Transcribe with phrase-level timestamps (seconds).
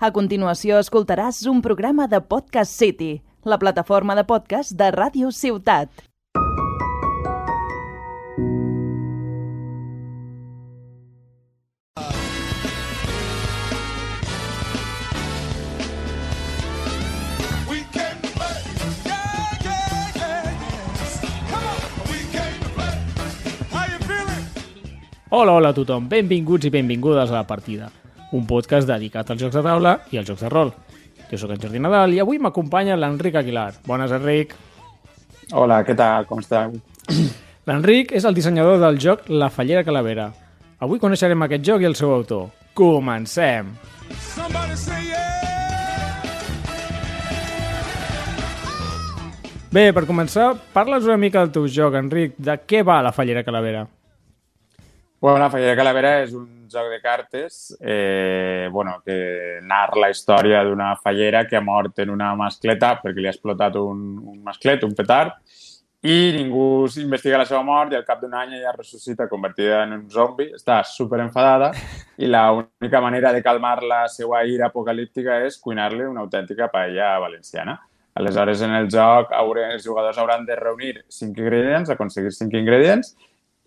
[0.00, 5.92] A continuació escoltaràs un programa de Podcast City, la plataforma de podcast de Ràdio Ciutat.
[25.28, 27.92] Hola, hola a tothom, benvinguts i benvingudes a La Partida,
[28.32, 30.72] un podcast dedicat als jocs de taula i als jocs de rol.
[31.30, 33.72] Jo sóc en Jordi Nadal i avui m'acompanya l'Enric Aguilar.
[33.86, 34.54] Bones, Enric.
[35.52, 36.26] Hola, què tal?
[36.26, 36.76] Com esteu?
[37.68, 40.30] L'Enric és el dissenyador del joc La Fallera Calavera.
[40.80, 42.48] Avui coneixerem aquest joc i el seu autor.
[42.74, 43.74] Comencem!
[44.34, 45.30] Somebody say yeah.
[49.70, 52.32] Bé, per començar, parla'ns una mica del teu joc, Enric.
[52.42, 53.84] De què va La Fallera Calavera?
[55.20, 60.62] Bueno, la Fallera Calavera és un joc de cartes eh, bueno, que narra la història
[60.64, 64.86] d'una fallera que ha mort en una mascleta perquè li ha explotat un, un masclet,
[64.86, 65.36] un petard,
[66.00, 69.92] i ningú investiga la seva mort i al cap d'un any ella ressuscita convertida en
[69.98, 71.74] un zombi, està super enfadada
[72.16, 77.76] i l'única manera de calmar la seva ira apocalíptica és cuinar-li una autèntica paella valenciana.
[78.14, 83.12] Aleshores, en el joc, hauré, els jugadors hauran de reunir cinc ingredients, aconseguir cinc ingredients,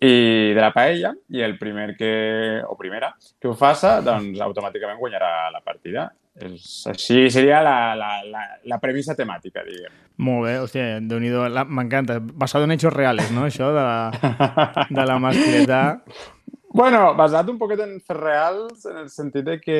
[0.02, 4.98] i de la paella, i el primer que, o primera que ho faça, doncs automàticament
[5.00, 6.08] guanyarà la partida.
[6.34, 9.92] És, així seria la, la, la, la premissa temàtica, diguem.
[10.24, 11.30] Molt bé, hòstia, déu nhi
[11.70, 12.18] m'encanta.
[12.20, 15.82] Basado en hechos reales, no?, això de la, de la mascleta.
[16.74, 19.76] Bueno, basat un poquet en fets reals, en el sentit de que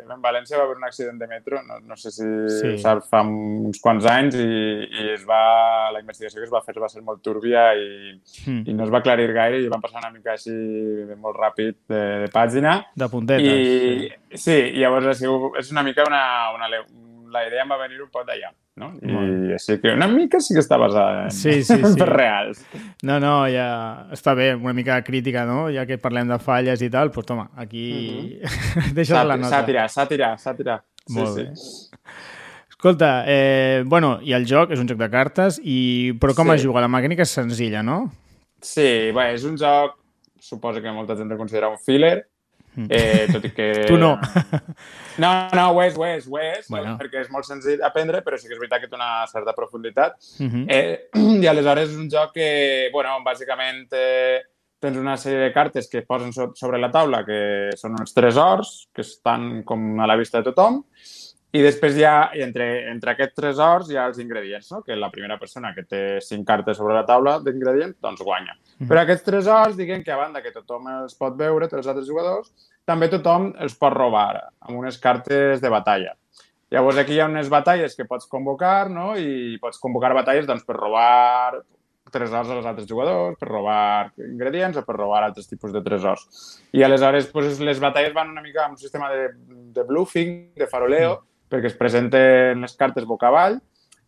[0.00, 2.60] en València va haver un accident de metro, no, no sé si Sí.
[2.62, 2.70] sí.
[2.80, 4.46] saps, fa uns quants anys, i,
[4.88, 7.90] i es va, la investigació que es va fer va ser molt túrbia i,
[8.46, 8.62] Mm.
[8.70, 10.54] i no es va aclarir gaire i van passar una mica així
[11.20, 12.78] molt ràpid de, de pàgina.
[12.96, 13.44] De puntetes.
[13.44, 16.22] I sí, i llavors ha sigut, és una mica una,
[16.56, 18.48] una, la idea em va venir un poc d'allà,
[18.78, 18.92] no?
[19.02, 22.06] I Molt així que una mica sí que està basada en, Sí, sí, sí.
[22.06, 22.62] reals.
[23.02, 25.66] No, no, ja està bé, una mica crítica, no?
[25.74, 28.40] Ja que parlem de falles i tal, doncs toma, aquí
[28.96, 29.58] deixa la nota.
[29.58, 30.80] sàtira, sàtira, sàtira.
[31.08, 31.44] Sí, Molt sí.
[31.44, 31.98] bé.
[32.70, 36.12] Escolta, eh, bueno, i el joc és un joc de cartes, i...
[36.20, 36.54] però com Sí.
[36.60, 36.80] es juga?
[36.84, 38.04] La mecànica és senzilla, no?
[38.62, 39.96] Sí, bé, és un joc,
[40.38, 42.28] suposo que molta gent el considera un filler,
[42.88, 43.68] eh, tot i que...
[43.88, 44.14] Tu no.
[45.18, 46.92] No, no, ho és, ho és, ho és, Bueno.
[47.00, 50.14] perquè és molt senzill aprendre, però sí que és veritat que té una certa profunditat.
[50.38, 50.64] Uh -huh.
[50.70, 51.08] Eh,
[51.42, 54.38] I aleshores és un joc que, bueno, bàsicament eh,
[54.78, 58.14] tens una sèrie de cartes que es posen so sobre la taula, que són uns
[58.14, 60.84] tresors, que estan com a la vista de tothom,
[61.56, 64.82] i després hi ha, entre, entre aquests tresors hi ha els ingredients, no?
[64.84, 68.56] que la primera persona que té cinc cartes sobre la taula d'ingredients, doncs guanya.
[68.84, 72.08] Però aquests tresors, diguem que a banda que tothom els pot veure, tots els altres
[72.10, 72.52] jugadors,
[72.84, 74.28] també tothom els pot robar
[74.60, 76.12] amb unes cartes de batalla.
[76.68, 79.14] Llavors aquí hi ha unes batalles que pots convocar, no?
[79.16, 81.62] I pots convocar batalles doncs, per robar
[82.12, 86.28] tresors als altres jugadors, per robar ingredients o per robar altres tipus de tresors.
[86.76, 89.30] I aleshores doncs, les batalles van una mica amb un sistema de,
[89.72, 91.16] de bluffing, de faroleo,
[91.50, 93.58] perquè es presenten les cartes boca avall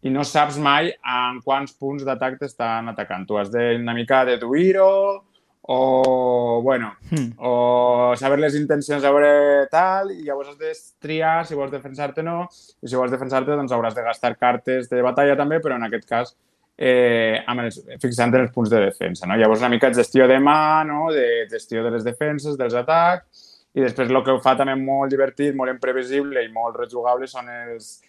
[0.02, 3.26] i no saps mai en quants punts d'atac t'estan atacant.
[3.28, 5.24] Tu has de una mica deduir-ho
[5.62, 7.32] o, bueno, Hmm.
[7.38, 12.24] o saber les intencions, veure tal, i llavors has de triar si vols defensar-te o
[12.24, 12.38] no,
[12.80, 16.08] i si vols defensar-te doncs hauràs de gastar cartes de batalla també, però en aquest
[16.08, 16.32] cas
[16.78, 19.26] eh, amb els, fixant en els punts de defensa.
[19.28, 19.36] No?
[19.36, 21.10] Llavors una mica gestió de mà, no?
[21.12, 25.10] de gestió de les defenses, dels atacs, i després el que ho fa també molt
[25.10, 28.00] divertit, molt imprevisible i molt rejugable són els,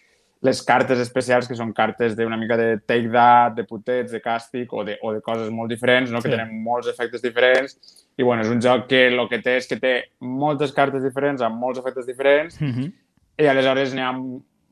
[0.42, 4.66] les cartes especials, que són cartes d'una mica de take that, de putets, de càstig
[4.74, 6.18] o de, o de coses molt diferents, no?
[6.20, 6.34] que Sí.
[6.34, 7.76] tenen molts efectes diferents.
[8.18, 11.40] I bueno, és un joc que el que té és que té moltes cartes diferents
[11.42, 12.92] amb molts efectes diferents Uh -huh.
[13.38, 14.12] i aleshores n'hi ha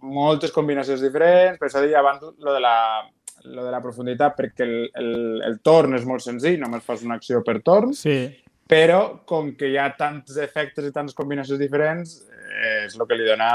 [0.03, 1.59] moltes combinacions diferents.
[1.59, 3.07] Per això deia abans lo de la,
[3.45, 7.15] lo de la profunditat, perquè el, el, el torn és molt senzill, només fas una
[7.15, 8.40] acció per torn, Sí,
[8.71, 12.21] però com que hi ha tants efectes i tantes combinacions diferents,
[12.61, 13.47] és el que li dona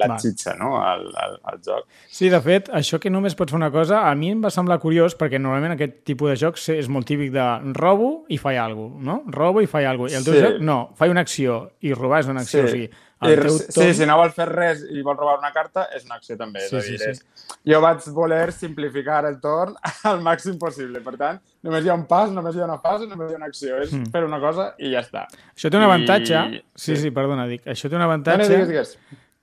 [0.00, 0.16] la Va.
[0.22, 0.72] xitxa no?
[0.80, 1.84] al, al, al joc.
[2.08, 4.78] Sí, de fet, això que només pots fer una cosa, a mi em va semblar
[4.80, 7.44] curiós perquè normalment aquest tipus de jocs és molt típic de
[7.76, 9.18] robo i faig alguna cosa, no?
[9.34, 10.16] Robo i faig alguna cosa.
[10.16, 10.42] I el teu Sí.
[10.46, 12.64] joc, no, faig una acció i robar és una acció.
[12.64, 12.88] O sigui,
[13.20, 13.90] I, teu sí, torn...
[13.98, 16.62] si no vol fer res i vol robar una carta, és una acció també.
[16.64, 17.10] Sí, sí, dir, sí.
[17.10, 17.50] és...
[17.68, 19.74] Jo vaig voler simplificar el torn
[20.08, 21.02] al màxim possible.
[21.04, 23.40] Per tant, només hi ha un pas, només hi ha una fase, només hi ha
[23.42, 23.76] una acció.
[23.82, 24.08] És Mm.
[24.14, 25.26] fer una cosa i ja està.
[25.56, 26.44] Això té un I- avantatge...
[26.74, 26.96] Sí, sí.
[27.02, 27.66] sí, perdona, dic.
[27.68, 28.96] Això té un No, no, avantatge digues, digues.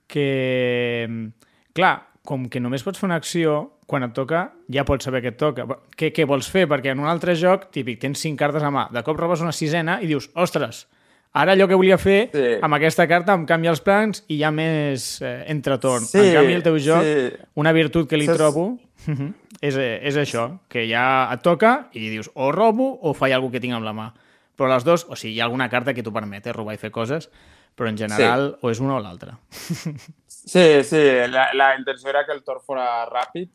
[0.08, 1.32] que,
[1.78, 1.96] clar,
[2.28, 4.42] com que només pots fer una acció, quan et toca
[4.74, 5.64] ja pots saber què et toca.
[5.96, 6.66] Què, què vols fer?
[6.68, 9.54] Perquè en un altre joc, típic, tens cinc cartes a mà, de cop robes una
[9.56, 10.86] sisena i dius, ostres,
[11.34, 12.46] Ara allò que volia fer, Sí.
[12.62, 16.06] amb aquesta carta em canvia els plans i hi ha més eh, entretorn.
[16.06, 17.34] Sí, en canvi, el teu joc, sí.
[17.56, 18.80] una virtut que li Saps- trobo
[19.62, 23.52] és, eh, és això, que ja et toca i dius o robo o faig alguna
[23.52, 24.08] que tinc amb la mà.
[24.58, 26.78] Però les dues, o sigui, hi ha alguna carta que t'ho permet, eh, robar i
[26.82, 27.30] fer coses,
[27.78, 29.38] però en general o és una o l'altra.
[30.48, 30.96] Sí, sí,
[31.28, 33.50] la, la intenció era que el torn fora ràpid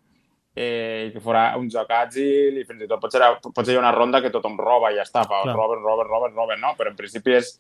[0.54, 3.93] eh, que fora un joc àgil i fins i tot pot ser, pot ser una
[3.93, 5.54] ronda que tothom roba i ja està, fa Clar.
[5.56, 6.75] roben, roben, roben, roben, no?
[6.76, 7.54] Però en principi és,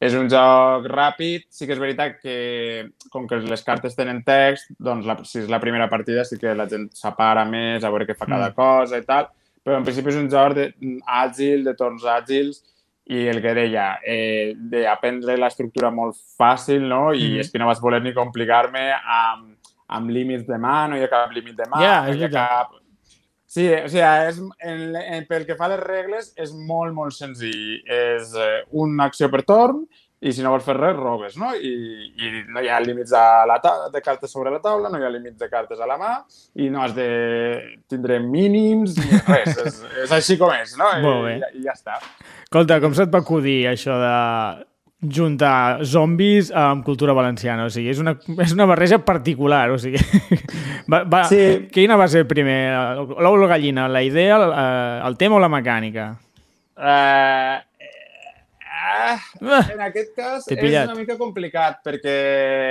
[0.00, 4.70] és un joc ràpid, sí que és veritat que com que les cartes tenen text,
[4.78, 8.06] doncs la, si és la primera partida sí que la gent s'apara més a veure
[8.06, 8.54] què fa cada Mm.
[8.54, 9.26] cosa i tal,
[9.64, 10.72] però en principi és un joc de,
[11.04, 12.62] àgil, de torns àgils,
[13.10, 17.12] i el que deia, eh, d'aprendre l'estructura molt fàcil, no?
[17.14, 17.40] I Mhm.
[17.40, 19.57] és que no vas voler ni complicar-me amb,
[19.96, 22.32] amb límits de mà, no hi ha cap límit de mà, Ja, no hi ha
[22.32, 22.76] cap...
[23.48, 27.16] Sí, o sigui, és, en, en, pel que fa a les regles, és molt, molt
[27.16, 27.78] senzill.
[27.88, 29.86] És eh, una acció per torn
[30.20, 31.52] i si no vols fer res, robes, no?
[31.54, 31.72] I,
[32.18, 33.58] i no hi ha límits a la
[33.92, 36.12] de cartes sobre la taula, no hi ha límits de cartes a la mà
[36.58, 37.08] i no has de
[37.88, 39.54] tindre mínims ni res.
[39.62, 40.90] és, és així com és, no?
[41.30, 42.00] I, I ja està.
[42.42, 44.16] Escolta, com se't va acudir això de
[45.00, 47.68] juntar zombis amb cultura valenciana?
[47.68, 50.00] O sigui, és una, és una barreja particular, o sigui...
[50.88, 51.68] Va, va, Sí.
[51.68, 52.72] Quina va ser primer?
[52.96, 53.84] L'ou o la gallina?
[53.92, 56.06] La idea, el, eh, el tema o la mecànica?
[56.78, 57.58] Uh,
[59.42, 62.14] uh, en aquest cas és una mica complicat perquè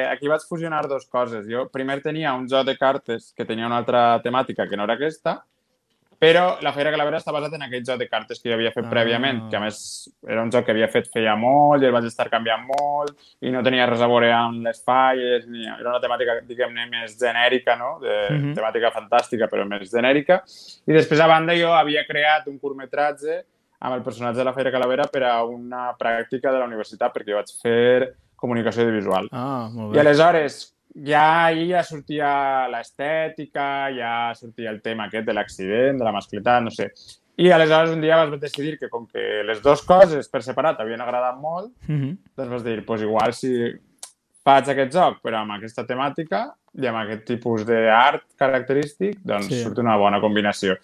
[0.09, 1.45] aquí vaig fusionar dues coses.
[1.45, 4.97] Jo primer tenia un joc de cartes que tenia una altra temàtica que no era
[4.97, 5.43] aquesta,
[6.19, 8.85] però la Feira Calavera està basat en aquell joc de cartes que jo havia fet
[8.85, 8.89] Ah.
[8.89, 12.05] prèviament, que a més era un joc que havia fet feia molt i el vaig
[12.05, 15.65] estar canviant molt i no tenia res a veure amb les falles, ni...
[15.67, 17.99] era una temàtica, diguem-ne, més genèrica, no?
[18.01, 18.53] De, Mhm.
[18.55, 20.41] temàtica fantàstica, però més genèrica.
[20.87, 23.43] I després, a banda, jo havia creat un curtmetratge
[23.79, 27.29] amb el personatge de la Feira Calavera per a una pràctica de la universitat, perquè
[27.29, 29.29] jo vaig fer comunicació audiovisual.
[29.31, 29.99] Ah, molt I bé.
[30.01, 36.11] aleshores, ja ahir ja sortia l'estètica, ja sortia el tema aquest de l'accident, de la
[36.15, 36.91] masclitat, no sé.
[37.37, 41.01] I aleshores un dia vas decidir que com que les dues coses per separat havien
[41.01, 42.17] agradat molt, Mhm.
[42.35, 43.51] doncs vas dir, pues igual si
[44.43, 49.61] faig aquest joc però amb aquesta temàtica i amb aquest tipus d'art característic, doncs Sí.
[49.63, 50.77] surt una bona combinació.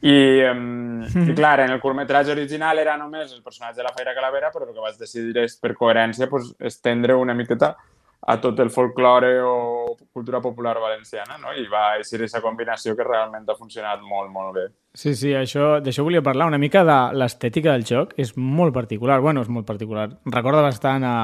[0.00, 4.14] I, um, i clar, en el curtmetratge original era només el personatge de la Feira
[4.14, 7.76] Calavera, però el que vaig decidir és, per coherència, pues, estendre una miqueta
[8.26, 11.52] a tot el folklore o cultura popular valenciana, no?
[11.54, 14.64] I va eixir aquesta combinació que realment ha funcionat molt, molt bé.
[14.98, 16.48] Sí, sí, això d'això volia parlar.
[16.50, 19.20] Una mica de l'estètica del joc és molt particular.
[19.22, 20.08] Bueno, és molt particular.
[20.26, 21.14] Recorda bastant a,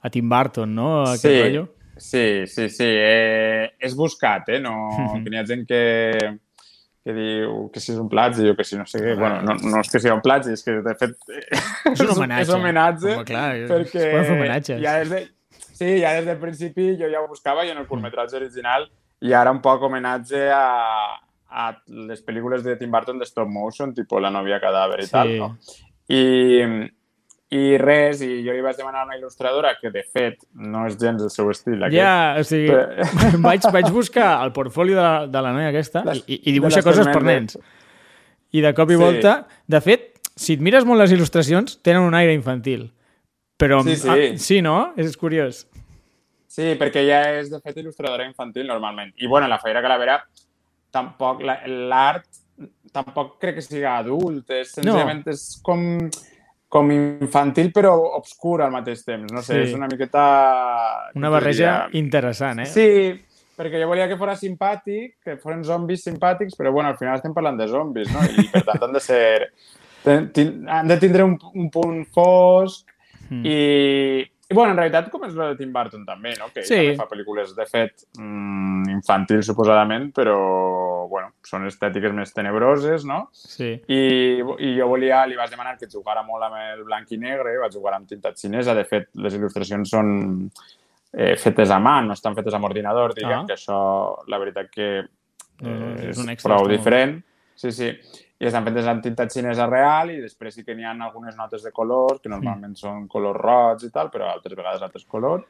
[0.00, 0.88] a Tim Burton, no?
[1.02, 1.66] Aquest sí, rotllo.
[1.96, 2.86] sí, sí, sí.
[2.88, 4.60] Eh, és buscat, eh?
[4.64, 4.72] No,
[5.22, 5.82] que n'hi ha gent que,
[7.04, 9.12] que diu que si és un plagi o que si no sé què.
[9.20, 11.14] Bueno, no, no és que sigui un plagi, és que de fet
[11.92, 12.46] És un homenatge.
[12.48, 15.20] és un homenatge Home, clar, és- perquè ja des de,
[15.80, 18.84] sí, ja des del principi jo ja ho buscava i en el curtmetratge original
[19.24, 21.16] i ara un poc homenatge a,
[21.50, 21.66] a
[22.08, 25.12] les pel·lícules de Tim Burton de stop motion, tipus La novia cadàver i Sí.
[25.16, 25.50] tal, no?
[26.08, 26.22] I,
[27.50, 30.96] i res, i jo li vaig demanar a una il·lustradora que, de fet, no és
[31.00, 31.80] gens el seu estil.
[31.82, 31.96] Aquest.
[31.98, 36.04] Ja, o sigui, Però- vaig, vaig buscar el portfolio de la, de la noia aquesta
[36.06, 37.58] Les- i, i dibuixa coses per nens.
[38.54, 39.02] I de cop i Sí.
[39.02, 39.34] volta...
[39.70, 42.88] De fet, si et mires molt les il·lustracions, tenen un aire infantil.
[43.60, 43.82] Però...
[43.84, 44.08] Sí, sí.
[44.08, 44.76] Ah, sí, no?
[44.96, 45.66] És curiós.
[46.50, 49.12] Sí, perquè ja és, de fet, il·lustradora infantil, normalment.
[49.22, 50.16] I, bueno, la Feira Calavera,
[50.90, 52.26] tampoc, la- l'art,
[52.92, 55.84] tampoc crec que sigui adult, és, senzillament és com,
[56.72, 59.30] com infantil però obscur al mateix temps.
[59.32, 59.68] No sé, Sí.
[59.70, 60.24] és una miqueta...
[61.14, 62.00] Una barreja diria?
[62.02, 62.66] interessant, eh?
[62.66, 62.88] Sí,
[63.60, 67.34] perquè jo volia que fos simpàtic, que foren zombis simpàtics, però bueno, al final estem
[67.36, 68.24] parlant de zombis, no?
[68.26, 69.52] I per tant han de ser...
[70.08, 72.88] Han de tindre un, un punt fosc
[73.30, 73.42] Mm.
[73.46, 74.20] i,
[74.50, 76.48] i bueno, en realitat com és la de Tim Burton també, no?
[76.52, 76.74] Que Sí.
[76.74, 80.36] també fa pel·lícules, de fet, mm, infantils suposadament, però
[81.08, 83.28] bueno, són estètiques més tenebroses, no?
[83.32, 83.70] Sí.
[83.88, 84.00] I,
[84.58, 87.70] i jo volia, li vaig demanar que jugara molt amb el blanc i negre, va
[87.70, 90.50] jugar amb tinta xinesa, de fet, les il·lustracions són
[91.12, 93.46] eh, fetes a mà, no estan fetes amb ordinador, diguem, Ah.
[93.46, 95.06] que això, la veritat que eh,
[95.62, 97.22] No, no, és és, un extra, prou diferent.
[97.54, 97.90] Sí, sí.
[98.40, 101.62] I estan fetes amb tinta xinesa real i després sí que n'hi ha algunes notes
[101.66, 105.44] de colors, que normalment són colors roig i tal, però altres vegades altres colors.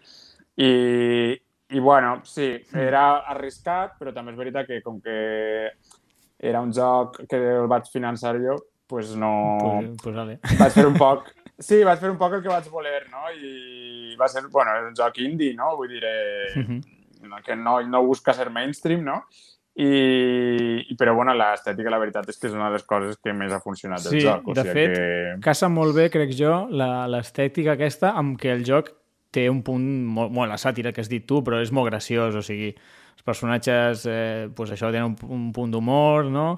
[0.58, 1.30] I,
[1.70, 5.70] i bueno, sí, era arriscat, però també és veritat que com que
[6.40, 8.56] era un joc que el vaig finançar jo,
[8.90, 9.30] pues no...
[9.60, 10.38] Pues, pues vale.
[10.58, 11.30] Vaig fer un poc...
[11.60, 13.28] Sí, vaig fer un poc el que vaig voler, no?
[13.36, 15.76] I va ser, bueno, és un joc indie, no?
[15.78, 16.80] Vull dir, eh, Mhm.
[17.28, 19.20] no, que no, no busca ser mainstream, no?
[19.76, 23.32] I, i però bueno, l'estètica la veritat és que és una de les coses que
[23.36, 24.48] més ha funcionat del Sí, joc.
[24.50, 25.36] O de sigui fet, que...
[25.44, 28.90] casa molt bé, crec jo, la- l'estètica aquesta amb què el joc
[29.30, 32.34] té un punt, molt, molt la sàtira que has dit tu, però és molt graciós,
[32.34, 36.48] o sigui, els personatges, eh, pues això, tenen un, un punt d'humor, no?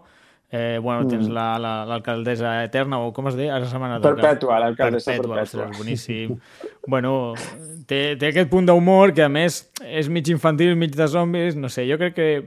[0.55, 1.33] Eh, bueno, tens Mm.
[1.33, 3.55] la- la- l'alcaldessa la, eterna, o com es deia?
[3.57, 4.21] Ara se m'ha anat el cap.
[4.21, 5.63] Perpètua, l'alcaldessa Perpètua, perpètua.
[5.65, 6.37] ostres, boníssim.
[6.87, 7.33] bueno,
[7.87, 11.71] té, té aquest punt d'humor que, a més, és mig infantil, mig de zombis, no
[11.71, 12.45] sé, jo crec que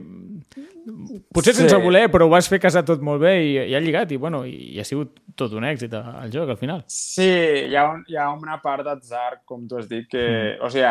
[1.32, 1.62] potser Sí.
[1.62, 4.16] sense voler, però ho vas fer casar tot molt bé i, i ha lligat, i,
[4.16, 6.84] bueno, i, i ha sigut tot un èxit al joc, al final.
[6.86, 10.56] Sí, hi ha, un, hi ha una part d'atzar, com tu has dit, que...
[10.60, 10.64] Mm.
[10.64, 10.86] O sigui,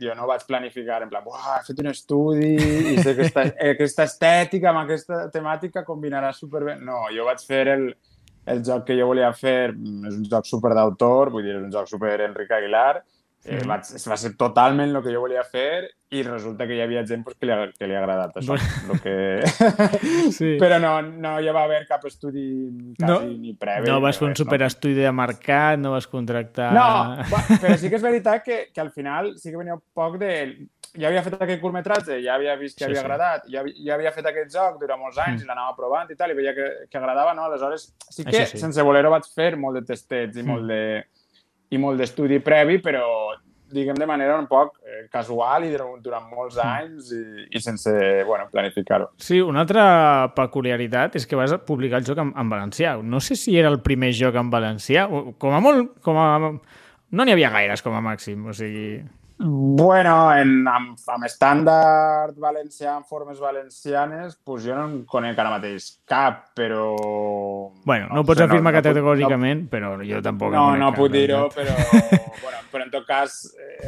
[0.00, 3.44] jo no vaig planificar en plan, Buah, he fet un estudi i sé que aquesta,
[3.70, 6.78] aquesta estètica amb aquesta temàtica combinarà superbé.
[6.80, 7.86] No, jo vaig fer el,
[8.50, 11.64] el joc que jo volia fer, mm, és un joc super d'autor, vull dir, és
[11.64, 13.02] un joc super Enric Aguilar,
[13.44, 13.68] eh, Mhm.
[13.68, 17.22] vaig, va ser totalment el que jo volia fer i resulta que hi havia gent
[17.24, 18.56] pues, que, li ha, que li ha agradat això.
[18.56, 18.88] Bueno.
[18.88, 19.42] Lo que...
[20.36, 20.56] Sí.
[20.60, 23.86] Però no, no hi va haver cap estudi quasi No, ni previ.
[23.88, 24.44] No vas fer un res, no?
[24.44, 26.72] superestudi de mercat, no vas contractar...
[26.74, 27.24] No,
[27.62, 30.34] però sí que és veritat que, que al final sí que venia un poc de...
[30.98, 33.04] Ja havia fet aquest curtmetratge, ja havia vist que Sí, havia sí.
[33.06, 35.44] agradat, ja, ja havia fet aquest joc durant molts anys Mm.
[35.44, 37.44] i l'anava provant i tal, i veia que, que agradava, no?
[37.46, 38.58] Aleshores, sí que sí.
[38.58, 40.46] sense voler-ho vaig fer molt de testets i Mm.
[40.50, 40.80] molt de
[41.70, 43.04] i molt d'estudi previ, però
[43.70, 46.66] diguem de manera un poc eh, casual i durant, molts Mm.
[46.66, 47.20] anys i,
[47.54, 47.92] i sense,
[48.26, 49.12] bueno, planificar-ho.
[49.16, 52.96] Sí, una altra peculiaritat és que vas publicar el joc en, en valencià.
[53.02, 55.06] No sé si era el primer joc en valencià.
[55.38, 55.94] Com a molt...
[56.02, 56.26] Com a...
[57.10, 58.46] No n'hi havia gaires, com a màxim.
[58.50, 59.00] O sigui...
[59.42, 65.54] Bueno, en, amb, amb estàndard valencià, en formes valencianes, pues jo no en conec ara
[65.54, 66.90] mateix cap, però...
[67.88, 70.52] Bueno, no, no pots sé, afirmar puc- categòricament, però jo tampoc...
[70.52, 71.56] No, no, no puc dir-ho, veritat.
[71.56, 73.38] però, bueno, però en tot cas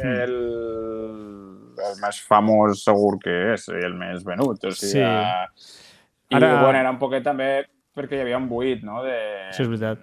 [0.01, 0.33] el,
[1.77, 4.57] el més famós segur que és i el més venut.
[4.65, 5.77] O sigui, Sí.
[6.33, 7.51] I Ara- bueno, era un poquet també
[7.93, 9.03] perquè hi havia un buit, no?
[9.05, 9.19] De...
[9.53, 10.01] Sí, és veritat.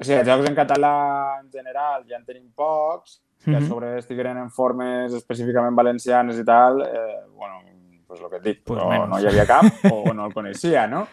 [0.00, 0.90] O sigui, jocs en català
[1.38, 6.44] en general ja en tenim pocs, que a sobre estigueren en formes específicament valencianes i
[6.44, 7.60] tal, eh, bueno,
[8.06, 9.08] pues el que et dic, Pues o menys.
[9.08, 11.06] no hi havia cap o no el coneixia, no?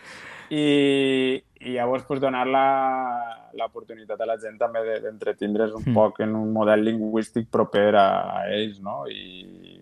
[0.49, 5.93] I, i llavors pues, donar la- l'oportunitat a la gent també de- d'entretindre's un Mm.
[5.93, 9.07] poc en un model lingüístic proper a, a ells, no?
[9.07, 9.79] I,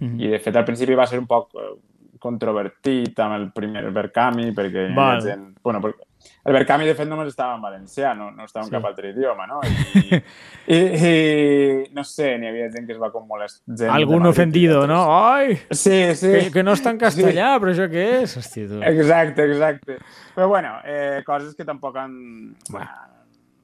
[0.00, 0.20] Mhm.
[0.20, 1.74] i de fet al principi va ser un poc eh,
[2.18, 5.18] controvertit amb el primer Verkami perquè Val.
[5.18, 5.56] havia gent...
[5.62, 6.02] Bueno, perquè
[6.44, 8.74] el Verkami de fet només estava en valencià, no, no estava en Sí.
[8.76, 9.60] cap altre idioma, no?
[9.64, 10.20] I,
[10.74, 10.78] i,
[11.08, 13.62] i no sé, n'hi havia gent que es va com molestar.
[13.76, 15.00] gent Algun ofendido, no?
[15.16, 16.30] Ai, Sí, sí.
[16.32, 18.36] que, que no està en castellà, però això què és?
[18.40, 18.82] Hòstia, tu.
[18.82, 19.98] Exacte, exacte.
[20.34, 22.88] Però bueno, eh, coses que tampoc han, Bueno.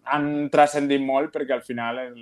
[0.05, 2.15] han transcendit molt perquè al final el,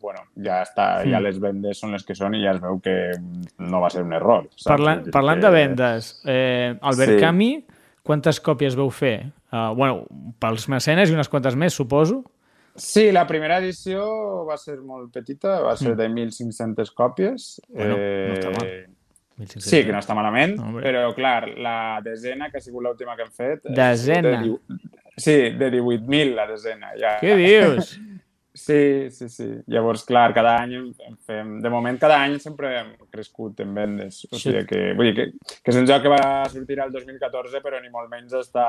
[0.00, 1.22] bueno, ja està, ja Mm.
[1.24, 3.12] les vendes són les que són i ja es veu que
[3.58, 4.46] no va ser un error.
[4.54, 4.64] saps?
[4.64, 7.00] Parlant, parlant de vendes, eh, el Sí.
[7.00, 7.66] Verkami,
[8.02, 9.32] quantes còpies veu fer?
[9.52, 10.04] Uh, bueno,
[10.38, 12.20] pels mecenes i unes quantes més, suposo.
[12.76, 14.04] Sí, la primera edició
[14.46, 15.96] va ser molt petita, va ser Mm.
[15.98, 17.60] de 1.500 còpies.
[17.68, 18.66] Bueno, no està mal.
[18.66, 18.86] Eh,
[19.40, 19.64] 1500.
[19.70, 20.84] Sí, que no està malament, Hombre.
[20.86, 23.62] però clar, la desena, que ha sigut l'última que hem fet...
[23.64, 24.36] Desena?
[24.42, 24.56] De,
[25.16, 26.92] sí, de 18.000 la desena.
[27.00, 27.16] Ja.
[27.20, 27.98] Què dius?
[28.60, 29.46] Sí, sí, sí.
[29.72, 31.54] Llavors, clar, cada any en fem...
[31.64, 34.18] De moment, cada any sempre hem crescut en vendes.
[34.30, 36.20] O sigui que, vull dir que, que és un joc que va
[36.52, 38.66] sortir al 2014, però ni molt menys està,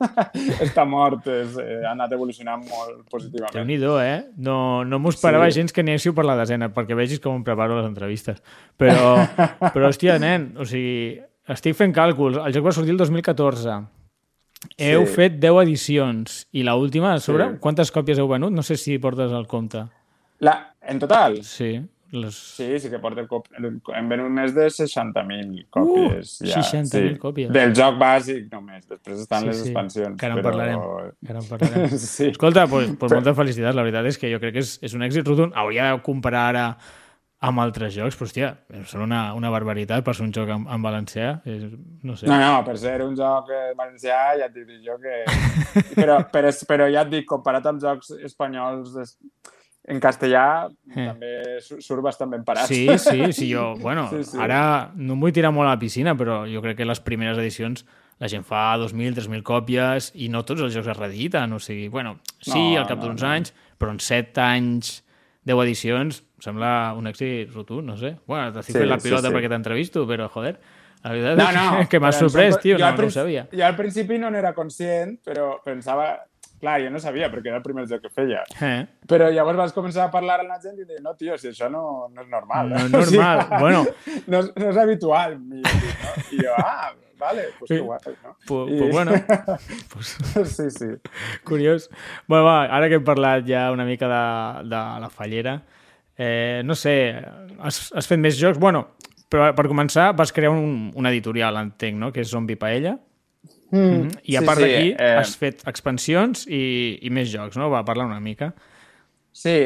[0.66, 1.28] està mort.
[1.28, 3.58] És, eh, ha anat evolucionant molt positivament.
[3.58, 4.22] Déu-n'hi-do, eh?
[4.48, 4.56] No,
[4.88, 5.60] no m'ho esperava Sí.
[5.60, 8.40] gens que anéssiu per la desena, perquè vegis com em preparo les entrevistes.
[8.80, 9.12] Però,
[9.74, 11.20] però hòstia, nen, o sigui,
[11.52, 12.40] estic fent càlculs.
[12.40, 13.76] El joc va sortir el 2014.
[14.78, 15.14] Heu Sí.
[15.14, 17.56] fet 10 edicions i la última, a sobre, Sí.
[17.60, 18.52] quantes còpies heu venut?
[18.52, 19.84] No sé si portes el compte.
[20.40, 21.42] La, en total?
[21.44, 21.80] Sí.
[22.14, 22.34] Les...
[22.34, 23.48] Sí, sí que porta cop...
[23.58, 26.40] Hem venut més de 60.000 còpies.
[26.42, 26.60] Uh, ja.
[26.62, 27.18] 60.000 sí.
[27.18, 27.50] còpies.
[27.50, 28.84] Del joc bàsic només.
[28.86, 29.62] Després estan Sí, les sí.
[29.70, 30.16] expansions.
[30.20, 30.50] Que ara en però...
[30.52, 30.84] parlarem.
[31.26, 31.88] Que ara en parlarem.
[31.98, 32.28] sí.
[32.28, 33.74] Escolta, pues, pues Però- molta felicitat.
[33.74, 35.56] La veritat és que jo crec que és, és un èxit rotund.
[35.58, 36.66] Hauria de comparar ara
[37.44, 38.48] amb altres jocs, però hòstia,
[38.88, 41.30] són una, una barbaritat per ser un joc en, en valencià.
[41.44, 41.64] És,
[42.02, 42.26] no sé.
[42.30, 45.22] No, no, per ser un joc eh, valencià ja et dic jo que...
[45.98, 49.16] Però, però, però ja et dic, comparat amb jocs espanyols des...
[49.88, 51.04] en castellà, Eh.
[51.10, 52.66] també su- surt bastant ben parat.
[52.70, 54.36] Sí, sí, sí, jo, bueno, sí, Sí, sí.
[54.38, 54.40] sí.
[54.40, 57.36] ara no em vull tirar molt a la piscina, però jo crec que les primeres
[57.38, 57.84] edicions
[58.22, 61.88] la gent fa 2.000, 3.000 còpies i no tots els jocs es reediten, o sigui,
[61.92, 63.28] bueno, sí, No, al cap no, d'uns no.
[63.34, 65.02] anys, però en 7 anys,
[65.44, 68.14] 10 edicions, em sembla un èxit rotund, no sé.
[68.26, 69.34] Bueno, t'estic Sí, fent la sí, pilota sí.
[69.34, 70.54] perquè t'entrevisto, però, joder,
[71.04, 71.88] la veritat No, és no.
[71.88, 73.46] que m'has però em sorprès, tio, no, no ho sabia.
[73.52, 76.14] Jo al principi no n'era conscient, però pensava...
[76.64, 78.40] clar, jo no sabia perquè era el primer joc que feia.
[78.64, 78.86] Eh?
[79.10, 81.68] Però llavors vas començar a parlar amb la gent i dir, no, tio, si això
[81.68, 82.70] no, no és normal.
[82.70, 83.60] No és O sigui, normal.
[83.60, 83.82] Bueno,
[84.32, 85.34] no, és- no és habitual.
[85.34, 86.14] I, no?
[86.32, 87.74] I jo, ah, vale, pues Sí.
[87.76, 88.36] que guai, no?
[88.46, 89.12] pues, I- pues bueno,
[89.92, 90.16] pues,
[90.56, 90.86] sí, sí.
[91.44, 91.90] curiós.
[92.26, 95.62] Bueno, va, ara que hem parlat ja una mica de, de la fallera,
[96.16, 97.14] eh, no sé,
[97.60, 98.58] has, has fet més jocs?
[98.58, 98.88] Bueno,
[99.30, 102.98] però per començar vas crear un, un editorial, entenc, no?, que és Zombie Paella.
[103.74, 104.08] Mm.
[104.30, 107.70] I a Sí, part sí, d'aquí eh, has fet expansions i, i més jocs, no?
[107.72, 108.52] Va, parla una mica.
[109.34, 109.56] Sí,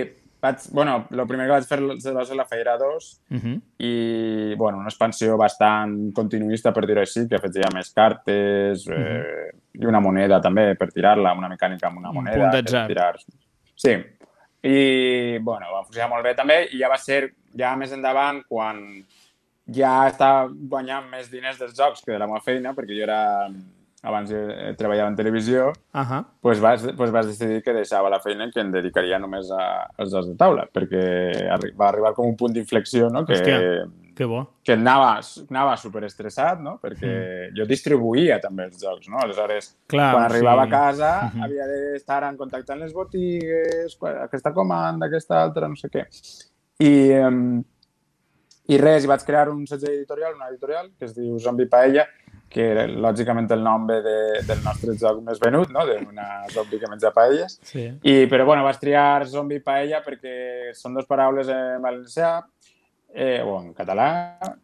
[0.43, 1.79] vaig, bueno, el primer que vaig fer
[2.17, 3.61] va ser la Feira 2 Uh -huh.
[3.79, 9.87] i, bueno, una expansió bastant continuista, per dir-ho així, que afegia més cartes eh, i
[9.87, 12.37] una moneda també per tirar-la, una mecànica amb una Un moneda.
[12.37, 12.87] punt per d'atzar.
[12.87, 13.17] Tirar...
[13.75, 13.97] Sí.
[14.63, 19.05] I, bueno, va funcionar molt bé també i ja va ser ja més endavant quan
[19.71, 23.49] ja estava guanyant més diners dels jocs que de la meva feina, perquè jo era...
[24.03, 26.25] Abans jo eh, treballava en televisió, Uh -huh.
[26.41, 29.89] pues vas, pues vas decidir que deixava la feina i que em dedicaria només a,
[29.99, 33.25] als jocs de taula, perquè arri va arribar com un punt d'inflexió, no?
[33.27, 33.91] que, Hòstia.
[34.15, 34.55] Que bo.
[34.65, 36.79] que anava, anava superestressat, no?
[36.83, 39.17] perquè jo distribuïa també els jocs, no?
[39.19, 39.77] Aleshores.
[39.87, 41.43] Clar, quan arribava sigui- a casa, Mhm.
[41.43, 46.07] havia d'estar en contacte amb les botigues, aquesta comanda, aquesta altra, no sé què.
[46.81, 47.65] I, um,
[48.69, 52.07] i res, i vaig crear un setge editorial, una editorial, que es diu Zombie Paella,
[52.49, 54.17] que era, lògicament el nom ve de,
[54.49, 55.83] del nostre joc més venut, no?
[55.87, 57.59] d'una zombi que menja paelles.
[57.63, 57.85] Sí.
[58.03, 62.39] I, però bueno, vaig triar zombi i paella perquè són dues paraules en valencià
[63.15, 64.09] eh, o en català,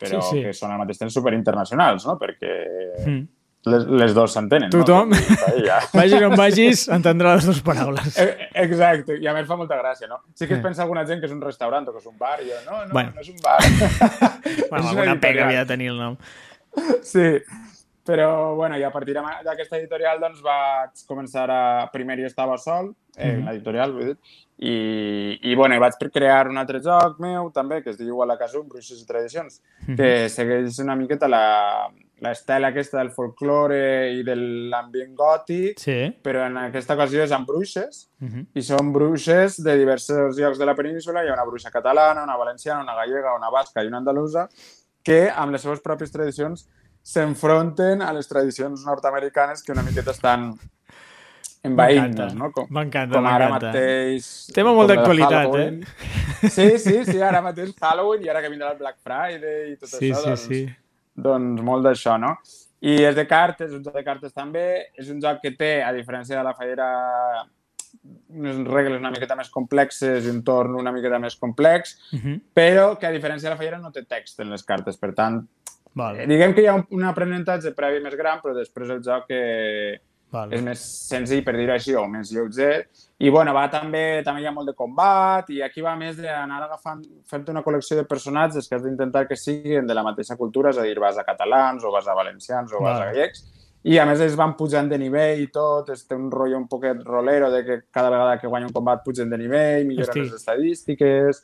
[0.00, 0.43] però Sí, sí.
[0.45, 2.19] que són al mateix temps superinternacionals, no?
[2.21, 2.53] perquè
[3.05, 3.23] Mm.
[3.73, 4.69] les, les dues s'entenen.
[4.73, 5.11] Tothom.
[5.12, 5.17] No?
[5.99, 8.17] Vagis on vagis, entendrà les dues paraules.
[8.21, 10.23] Eh, Exacte, i a més fa molta gràcia, no?
[10.37, 10.57] Sí que Eh.
[10.59, 12.61] es pensa alguna gent que és un restaurant o que és un bar, i jo,
[12.71, 13.12] no, no, Bueno.
[13.14, 13.61] no és un bar.
[14.71, 16.17] Bueno, És una alguna pega havia de tenir el nom.
[17.03, 17.38] Sí,
[18.05, 21.91] però bueno, i a partir d'aquesta editorial doncs vaig començar a...
[21.93, 23.47] Primer jo estava sol, eh, en Mhm.
[23.49, 24.17] l'editorial, vull dir,
[24.59, 28.27] i, i bueno, i vaig crear un altre joc meu també, que es diu A
[28.27, 29.97] la Casum, Bruixes i Tradicions, Mhm.
[29.97, 31.91] que segueix una miqueta la
[32.25, 36.15] l'estela aquesta del folklore i de l'ambient gòtic, Sí.
[36.23, 38.47] però en aquesta ocasió és amb bruixes, Uh -huh.
[38.55, 41.23] i són bruixes de diversos llocs de la península.
[41.25, 44.49] Hi ha una bruixa catalana, una valenciana, una gallega, una basca i una andalusa,
[45.03, 46.67] que amb les seves pròpies tradicions
[47.05, 50.55] s'enfronten a les tradicions nord-americanes que una miqueta estan
[51.64, 52.51] envaint-nos, no?
[52.53, 53.71] Com, M'encanta, com ara m'encanta.
[53.73, 54.29] mateix...
[54.57, 56.49] Tema molt d'actualitat, eh?
[56.53, 59.88] Sí, sí, sí, ara mateix Halloween i ara que vindrà el Black Friday i tot
[59.95, 60.62] Sí, això, sí, doncs, sí.
[61.29, 62.35] doncs molt d'això, no?
[62.85, 64.64] I és de cartes, és un joc de cartes també,
[65.01, 66.88] és un joc que té, a diferència de la fallera,
[68.35, 72.40] unes regles una miqueta més complexes i un torn una miqueta més complex, Uh -huh.
[72.53, 75.47] però que a diferència de la fallera no té text en les cartes, per tant,
[75.94, 79.30] Vale, diguem que hi ha un, un aprenentatge previ més gran, però després el joc
[79.30, 80.00] eh,
[80.35, 80.57] vale.
[80.57, 82.87] és més senzill, per dir-ho així, o més lleuger.
[83.22, 86.64] I, bueno, va també, també hi ha molt de combat, i aquí va més d'anar
[86.66, 90.74] agafant, fent una col·lecció de personatges que has d'intentar que siguin de la mateixa cultura,
[90.74, 93.04] és a dir, vas a catalans, o vas a valencians, o vas Vale.
[93.04, 93.44] a gallecs,
[93.85, 96.66] i a més ells van pujant de nivell i tot, es té un rotllo un
[96.68, 100.22] poquet rolero de que cada vegada que guanya un combat pugen de nivell, milloren Hosti.
[100.24, 101.42] les estadístiques,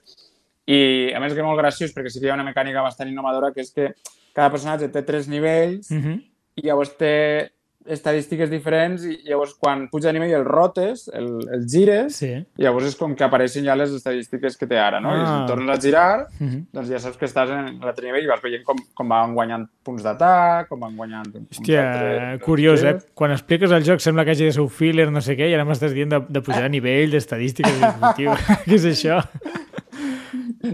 [0.70, 0.80] i
[1.12, 3.52] a més que és molt graciós perquè sí que hi ha una mecànica bastant innovadora
[3.52, 3.90] que és que
[4.35, 6.21] cada personatge té tres nivells Uh -huh.
[6.57, 7.51] i llavors té
[7.90, 12.27] estadístiques diferents i llavors quan puja de nivell el rotes, el, el gires, Sí.
[12.29, 15.09] i llavors és com que apareixen ja les estadístiques que té ara, no?
[15.16, 15.40] I Ah.
[15.40, 16.66] si tornes a girar, Uh -huh.
[16.73, 19.66] doncs ja saps que estàs en l'altre nivell i vas veient com, com van guanyant
[19.83, 21.33] punts d'atac, com van guanyant...
[21.33, 22.99] punts Hòstia, curiós, eh?
[23.14, 25.55] Quan expliques el joc sembla que hagi de ser un filler, no sé què, i
[25.55, 28.31] ara m'estàs dient de, de pujar a nivell, d'estadístiques, i tio,
[28.66, 29.23] què és això?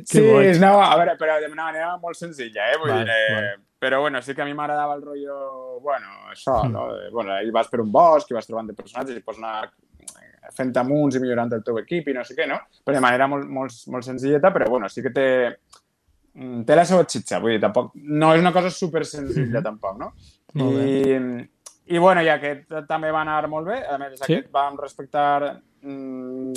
[0.04, 0.58] Sí, boig.
[0.60, 2.78] no, a veure, però de una manera molt senzilla, eh?
[2.80, 3.56] Vull Vale, dir, eh, vale.
[3.78, 6.72] Però bueno, sí que a mi m'agradava el rotllo, bueno, això, Mm.
[6.72, 6.86] no?
[6.94, 9.70] De, bueno, ahir vas per un bosc i vas trobant de personatges i pots anar
[10.56, 12.56] fent amunts i millorant el teu equip i no sé què, no?
[12.84, 15.26] Però de manera molt, molt, molt senzilleta, però bueno, sí que té,
[16.34, 19.98] mm, té la seva xitxa, vull dir, tampoc, no és una cosa super senzilla, tampoc,
[19.98, 20.12] no?
[20.54, 24.24] Molt I, I bueno, i aquest també va anar molt bé, a més Sí?
[24.34, 26.52] aquest vam respectar mm,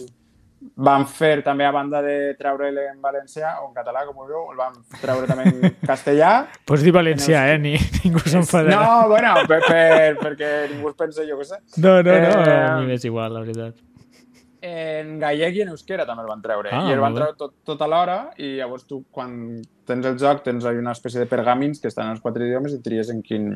[0.76, 4.58] vam fer també, a banda de treure'l en valencià o en català, com vulgueu, el
[4.60, 6.32] vam treure també en castellà.
[6.67, 7.58] Pots dir valencià, eh?
[7.62, 8.80] Ni, ningú s'enfadarà.
[8.80, 11.62] No, bueno, per, per, perquè ningú es pensa, jo què sé.
[11.84, 13.78] no, no, no, Eh, a mi m'és igual, la veritat.
[14.62, 16.72] En gallec i en euskera també el van treure.
[16.76, 20.41] Ah, I el van treure tot, tot alhora i llavors tu, quan tens el joc,
[20.43, 23.54] tens una espècie de pergamins que estan en els quatre idiomes i tries en quin,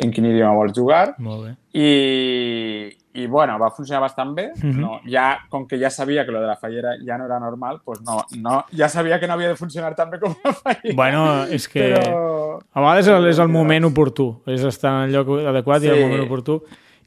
[0.00, 1.02] en quin idioma vols jugar.
[1.20, 1.52] Molt bé.
[1.76, 4.46] I, i bueno, va funcionar bastant bé.
[4.62, 7.80] No, ja, com que ja sabia que lo de la fallera ja no era normal,
[7.84, 10.94] pues no, no, ja sabia que no havia de funcionar tan bé com la fallera.
[10.96, 12.60] Bueno, és que Però...
[12.72, 14.30] a vegades és el moment oportú.
[14.46, 16.06] És estar en el lloc adequat i en el Sí.
[16.08, 16.62] moment oportú.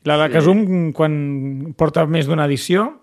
[0.06, 0.34] La de Sí.
[0.34, 3.00] Casum, quan porta més d'una edició...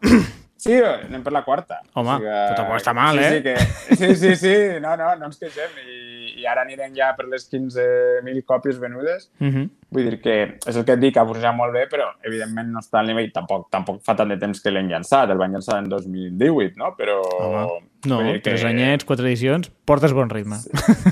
[0.62, 1.81] Sí, anem per la quarta.
[1.98, 3.31] Home, però tampoc està mal, sí, eh?
[3.35, 4.53] Sí, que, sí, sí, sí,
[4.85, 5.72] no, no, no ens queixem.
[5.83, 5.96] I,
[6.42, 9.27] i ara anirem ja per les 15.000 còpies venudes.
[9.40, 9.64] Uh -huh.
[9.90, 12.79] Vull dir que és el que et dic, ha pujat molt bé, però evidentment no
[12.79, 13.33] està al nivell.
[13.33, 15.31] Tampoc, tampoc fa tant de temps que l'hem llançat.
[15.31, 16.94] El van llançar en 2018, no?
[16.96, 17.20] Però...
[17.40, 17.83] Home.
[18.07, 20.57] No, vull dir que- tres anyets, quatre edicions, portes bon ritme.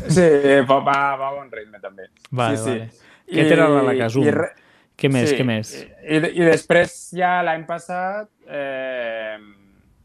[0.08, 0.28] Sí,
[0.68, 2.04] va, va, va bon ritme, també.
[2.30, 2.70] Vale, sí, sí.
[2.78, 2.90] vale.
[3.30, 4.24] Què t'era la la Casum?
[4.26, 4.54] i re-
[5.00, 5.72] Què més, sí, què més?
[6.04, 8.28] I, i, després, ja l'any passat...
[8.48, 9.38] Eh,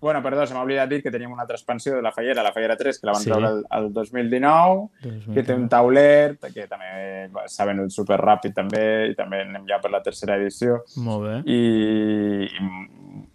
[0.06, 2.52] bueno, perdó, se m'ha oblidat dir que teníem una altra expansió de la Fallera, la
[2.54, 3.30] Fallera 3, que la van Sí.
[3.32, 4.84] treure el, el 2019,
[5.34, 9.80] que té un tauler, que també s'ha venut super ràpid també, i també anem ja
[9.82, 10.84] per la tercera edició.
[11.02, 11.36] Molt bé.
[11.50, 12.70] I, i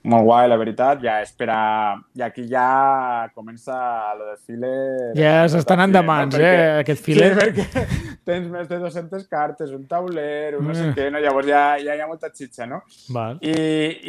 [0.04, 1.00] molt guai, la veritat.
[1.02, 1.98] Ja esperar...
[2.16, 5.12] I aquí ja comença lo de filer...
[5.16, 7.30] Ja s'estan anant de mans, eh, aquest filer.
[7.35, 7.87] Sí, perquè
[8.30, 10.94] tens més de 200 cartes, un tauler, un no sé Mm.
[10.96, 11.20] què, no?
[11.20, 12.83] Llavors ja, ja hi ha molta xitxa, no?
[13.14, 13.38] Val.
[13.42, 13.54] I,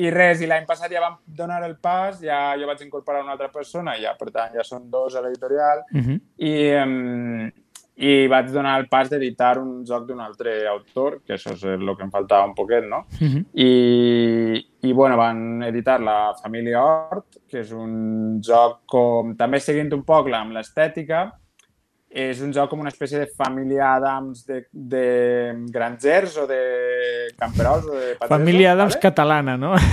[0.05, 3.33] i res, i l'any passat ja vam donar el pas, ja jo vaig incorporar una
[3.35, 6.19] altra persona, ja, per tant, ja són dos a l'editorial, Uh -huh.
[6.37, 7.51] i, um,
[7.95, 11.91] i vaig donar el pas d'editar un joc d'un altre autor, que això és el
[11.97, 13.05] que em faltava un poquet, no?
[13.19, 13.43] Uh -huh.
[13.53, 19.93] I, i bueno, van editar La família Hort, que és un joc com, també seguint
[19.93, 21.31] un poc amb l'estètica,
[22.11, 27.85] és un joc com una espècie de família Adams de, de grangers o de camperols
[27.85, 28.27] o de pagesos.
[28.27, 29.01] Família Adams vale?
[29.01, 29.75] catalana, no?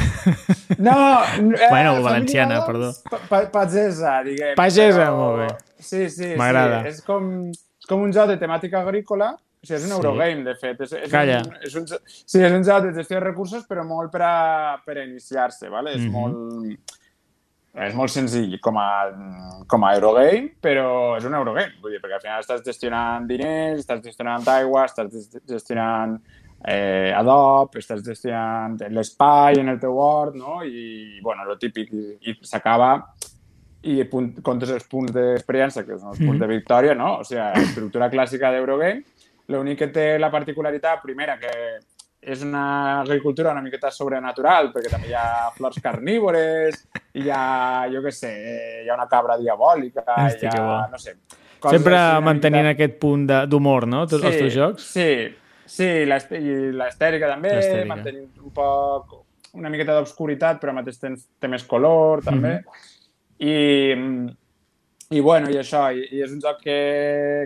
[0.78, 2.92] No, eh, Bueno, valenciana, Adams perdó.
[3.11, 4.54] Pa, pa, pagesa, diguem.
[4.56, 5.48] Pagesa, molt bé.
[5.78, 6.82] Sí, sí, M'agrada.
[6.82, 6.88] sí.
[6.88, 7.50] És com,
[7.88, 9.96] com un joc de temàtica agrícola, o sigui, és un Sí.
[9.96, 10.81] Eurogame, de fet.
[10.87, 11.40] És, és Calla.
[11.46, 14.77] Un, és un, sí, és un joc de gestió de recursos, però molt per a,
[14.87, 15.94] per a iniciar-se, ¿vale?
[15.96, 16.12] És Mhm.
[16.12, 16.94] molt...
[17.79, 19.12] És molt senzill com a,
[19.70, 23.85] com a Eurogame, però és un Eurogame, vull dir, perquè al final estàs gestionant diners,
[23.85, 26.16] estàs gestionant aigua, estàs ges- gestionant
[26.66, 30.64] eh, adob, estàs gestionant l'espai en el teu hort, no?
[30.64, 32.96] I, bueno, lo típic, i, i s'acaba
[33.88, 36.40] i punt, comptes els punts d'experiència, que són els punts Mhm.
[36.40, 37.18] de victòria, no?
[37.20, 39.03] O sigui, estructura clàssica d'Eurogame.
[39.48, 41.48] L'únic que té la particularitat, primera, que
[42.20, 46.83] és una agricultura una miqueta sobrenatural, perquè també hi ha flors carnívores,
[47.14, 48.33] hi ha, jo què sé,
[48.85, 51.14] hi ha una cabra diabòlica, Hosti, hi ha, no sé...
[51.70, 54.07] Sempre mantenint miqueta- aquest punt d'humor, no?
[54.07, 54.83] Tots els teus jocs?
[54.92, 55.35] Sí,
[55.66, 57.51] sí, i l'estèrica també,
[57.87, 59.16] mantenint un poc
[59.55, 62.61] una miqueta d'obscuritat, però al mateix temps té més color, també.
[63.38, 63.57] I,
[65.11, 66.79] i bueno, i això, i, i és un joc que,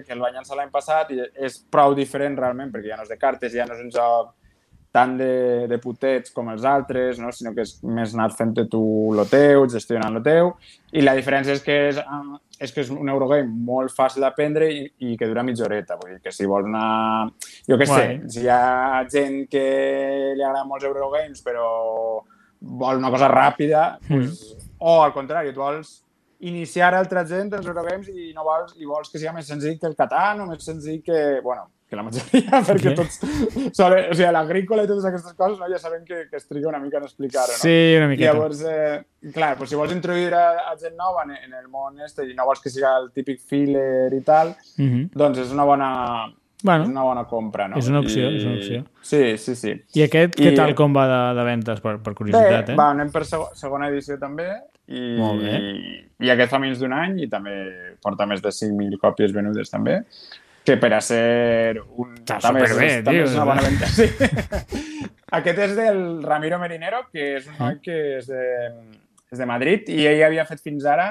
[0.06, 3.12] que el vaig llançar l'any passat i és prou diferent realment, perquè ja no és
[3.12, 4.32] de cartes, ja no és un joc
[4.92, 7.30] tant de, de putets com els altres, no?
[7.32, 8.82] sinó que és més anat fent tu
[9.16, 10.52] lo teu, gestionant lo teu,
[10.92, 14.68] i la diferència és que és, ah, és que és un Eurogame molt fàcil d'aprendre
[14.68, 17.30] i, i que dura mitja horeta, vull dir que si vols anar...
[17.68, 19.64] Jo què sé, si hi ha gent que
[20.36, 21.70] li agraden molts Eurogames però
[22.82, 24.44] vol una cosa ràpida, pues,
[24.82, 26.00] o al contrari, tu vols
[26.42, 29.86] iniciar altra gent els Eurogames i no vols, i vols que sigui més senzill que
[29.86, 33.20] el Catan o més senzill que, bueno, que la majoria, perquè tots
[33.76, 36.70] solen, o sigui, l'agrícola i totes aquestes coses no, ja sabem que, que es triga
[36.72, 37.60] una mica en explicar-ho, no?
[37.62, 38.32] Sí, una I miqueta.
[38.32, 42.00] llavors, eh, clar, pues si vols introduir a, a gent nova en, en el món
[42.02, 45.08] este i no vols que siga el típic filler i tal, Uh -huh.
[45.14, 45.90] doncs és una bona,
[46.64, 47.76] Bueno, és una bona compra, no?
[47.76, 48.36] és una opció, I...
[48.36, 48.84] és una opció.
[49.02, 49.72] Sí, sí, sí.
[49.94, 52.76] I aquest, què I- tal com va de, de ventes, per, per curiositat, Bé, eh?
[52.76, 54.48] va, anem per seg segona edició també
[54.88, 55.02] i,
[56.26, 57.52] i aquest fa menys d'un any i també
[58.02, 60.00] porta més de 5.000 còpies venudes també
[60.64, 62.12] que per a ser un...
[62.22, 63.24] Està també és- superbé, també tio.
[63.26, 64.06] és una bona venda, sí.
[65.38, 68.42] Aquest és del Ramiro Merinero, que és un noi que és de,
[69.32, 71.08] és de Madrid i ell havia fet fins ara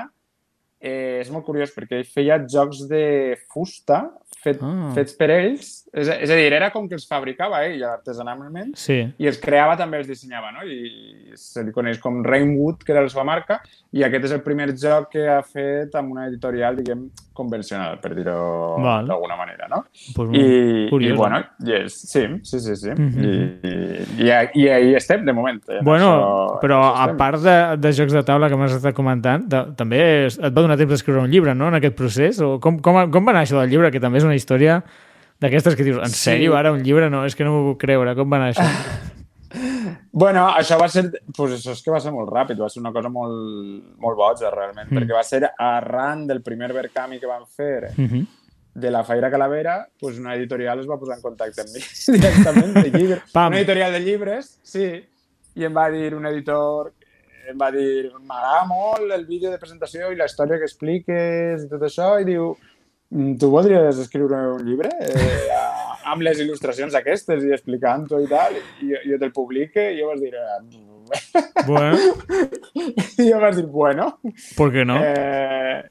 [0.79, 3.03] eh, és molt curiós perquè ell feia jocs de
[3.51, 4.03] fusta
[4.43, 4.91] fet, Ah.
[4.95, 5.77] fets per ells.
[5.93, 9.13] És, és a dir, era com que els fabricava ell artesanalment Sí.
[9.19, 10.63] i els creava també els dissenyava, no?
[10.65, 14.41] I se li coneix com Rainwood, que era la seva marca, i aquest és el
[14.41, 18.77] primer joc que ha fet amb una editorial, diguem, convencional, per dir-ho
[19.07, 19.85] d'alguna manera, no?
[20.15, 21.17] Pues, I, curiós, i eh?
[21.17, 22.89] bueno, yes, sí, sí, sí, sí.
[22.91, 23.23] Mhm.
[23.23, 25.61] I, i, i, i ahí estem, de moment.
[25.69, 28.93] En Bueno, això- però això a part de, de jocs de taula que m'has estat
[28.95, 32.39] comentant, de, també et va donar temps d'escriure un llibre, no?, en aquest procés?
[32.41, 34.83] O com, com, com va anar això del llibre, que també és una història
[35.41, 36.29] d'aquestes que dius, en Sí.
[36.31, 37.09] sèrio, ara un llibre?
[37.09, 38.15] No, és que no m'ho puc creure.
[38.15, 38.61] Com va anar això?
[40.13, 41.09] Bueno, això va ser...
[41.35, 44.49] Pues això és que va ser molt ràpid, va ser una cosa molt, molt boja,
[44.51, 44.97] realment, Mm.
[44.97, 48.27] perquè va ser arran del primer Verkami que van fer Uh -huh.
[48.73, 51.81] de la Faira Calavera, pues una editorial es va posar en contacte amb mi
[52.19, 53.21] directament, de llibres.
[53.33, 53.47] Pam.
[53.47, 55.03] Una editorial de llibres, sí,
[55.55, 56.93] i em va dir un editor,
[57.49, 61.67] em va dir, m'agrada molt el vídeo de presentació i la història que expliques i
[61.67, 62.70] tot això, i diu, "Mm,
[63.39, 65.57] tu voldries escriure un llibre eh,
[66.11, 70.13] amb les il·lustracions aquestes i explicant-ho i tal, i, i jo te'l publique i jo
[70.13, 70.33] vas dir...
[70.35, 70.87] Eh,
[71.67, 71.97] Bueno,
[73.19, 74.19] I jo vas dir, bueno...
[74.55, 74.95] ¿por qué no?
[75.03, 75.81] Eh,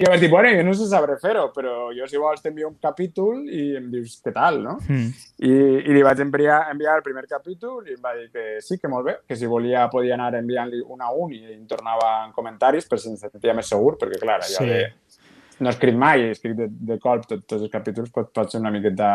[0.00, 2.76] jo vaig dir, bueno, jo no sé sabré fer-ho, però jo si vols t'envio un
[2.80, 4.76] capítol i em dius què tal, no?
[4.86, 5.08] Mm.
[5.48, 5.52] I,
[5.88, 8.88] i li vaig enviar, enviar el primer capítol i em va dir que sí, que
[8.92, 12.32] molt bé, que si volia podia anar enviant-li un a un i em tornava en
[12.36, 14.68] comentaris per si em sentia més segur, perquè clar, allò Sí.
[14.68, 14.82] de...
[15.60, 18.50] No he escrit mai, he escrit de, de colp tot, tots els capítols, pot, pot
[18.52, 19.08] ser una miqueta...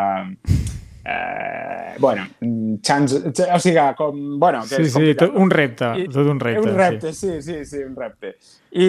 [1.06, 5.90] Eh, bueno, mm, chance, o sigui, com, bueno, que Sí, és sí, tot un repte,
[6.00, 6.62] I- tot un repte.
[6.64, 8.36] un repte, sí, sí, sí, un repte.
[8.72, 8.86] I,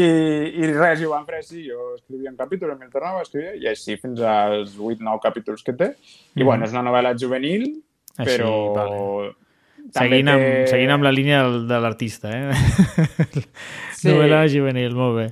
[0.62, 3.56] i res, i ho vam fer així, jo escrivia un capítol, em tornava a escriure,
[3.58, 5.90] i així fins als 8-9 capítols que té.
[6.36, 6.46] I Mhm.
[6.46, 7.82] bueno, és una novel·la juvenil,
[8.16, 8.52] Així, però...
[8.74, 9.32] vale.
[9.92, 12.52] també Seguint amb, té- seguint amb la línia de l'artista, eh?
[13.92, 14.08] Sí.
[14.08, 15.26] Novel·la juvenil, molt bé.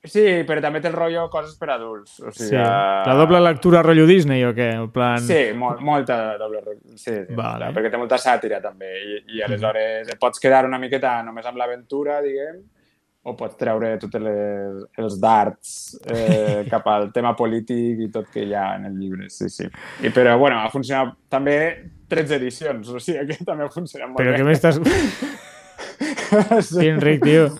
[0.00, 2.14] Sí, però també té el rotllo coses per adults.
[2.24, 2.56] O sigui, Sí.
[2.56, 4.70] La doble lectura rotllo Disney o què?
[4.78, 5.20] En plan...
[5.20, 6.62] Sí, molt, molta doble...
[6.94, 7.66] Sí, sí Vale.
[7.66, 11.44] clar, perquè té molta sàtira també i, i aleshores et pots quedar una miqueta només
[11.50, 12.62] amb l'aventura, diguem,
[13.28, 15.72] o pots treure tots les, els darts
[16.08, 19.68] eh, cap al tema polític i tot que hi ha en el llibre, sí, sí.
[20.00, 21.58] I, però, bueno, ha funcionat també
[22.08, 24.40] 13 edicions, o sigui que també ha funcionat molt Però bé.
[24.40, 24.80] què m'estàs...
[26.70, 27.50] sí, Enric, tio.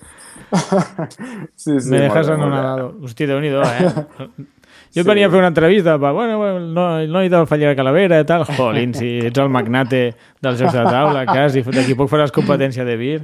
[1.55, 2.91] sí, sí, Me dejas anonadado.
[3.01, 4.49] Hòstia, déu-n'hi-do, eh?
[4.91, 7.77] Jo et venia a fer una entrevista, pa, bueno, bueno, no, el noi del Fallera
[7.79, 8.43] Calavera i tal.
[8.57, 10.01] Jolín, si ets el magnate
[10.43, 13.21] dels jocs de taula, quasi, d'aquí poc faràs competència de vir.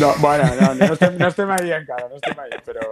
[0.00, 2.82] No, bueno, no, no, estem, no estem ahí encara, no estem ahí, però...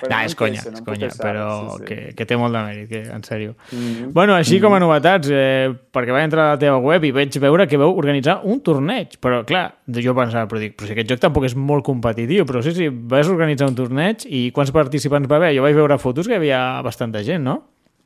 [0.00, 1.86] però Nah, no és conya, no és conya, queixar, però sí, sí.
[1.88, 3.54] que, que té molt de mèrit, que, en sèrio.
[3.70, 4.10] Mhm.
[4.16, 7.38] Bueno, així com a novetats, eh, perquè vaig entrar a la teva web i veig
[7.42, 9.64] veure que veu organitzar un torneig, però clar,
[9.98, 12.90] jo pensava, però dic, però si aquest joc tampoc és molt competitiu, però sí, sí,
[12.90, 15.54] vas organitzar un torneig i quants participants va haver?
[15.56, 17.62] Jo vaig veure fotos que hi havia bastanta gent, no?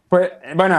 [0.09, 0.79] Pues, bueno,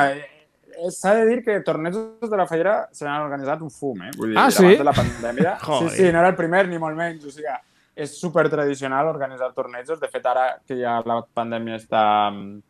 [0.91, 4.11] s'ha de dir que tornejos de la Fallera se n'han organitzat un fum, eh?
[4.17, 4.63] Vull dir, Ah, sí?
[4.65, 5.55] abans de la pandèmia.
[5.79, 7.25] Sí, sí, no era el primer ni molt menys.
[7.25, 7.55] O sigui,
[7.95, 9.99] és super tradicional organitzar tornejos.
[9.99, 12.61] De fet, ara que ja la pandèmia està mm,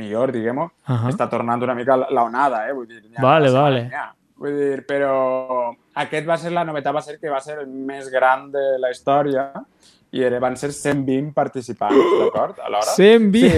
[0.00, 1.08] millor, diguem-ho, Ahà.
[1.12, 2.72] està tornant una mica la onada, eh?
[2.74, 3.84] Vull dir, ha Vale, vale.
[3.94, 4.08] ha.
[4.36, 5.70] Vull dir, però
[6.02, 8.90] aquest va ser, la novetat va ser que va ser el més gran de la
[8.90, 9.52] història
[10.14, 12.58] i era, van ser 120 participants, d'acord?
[12.62, 12.94] Alhora.
[12.94, 13.50] 120?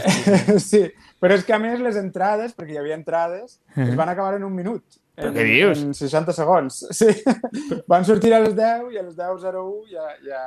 [0.00, 0.58] Sí.
[0.70, 0.82] sí,
[1.20, 4.44] però és que a més les entrades, perquè hi havia entrades, es van acabar en
[4.48, 4.82] un minut.
[5.14, 5.78] Però en, què dius?
[5.84, 6.80] En 60 segons.
[6.98, 7.06] Sí.
[7.86, 10.40] Van sortir a les 10 i a les 10.01 ja, ja,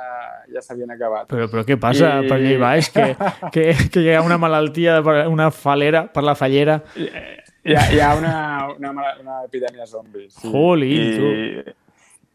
[0.52, 1.24] ja s'havien acabat.
[1.30, 2.90] Però, però què passa I- per allà i baix?
[2.92, 3.06] Que,
[3.54, 6.82] que, que hi ha una malaltia, per- una falera per la fallera?
[6.98, 8.34] Hi ha, hi ha una,
[8.74, 10.26] una, mala- una epidèmia zombi.
[10.28, 10.50] Sí.
[10.52, 11.72] Jolín, tu.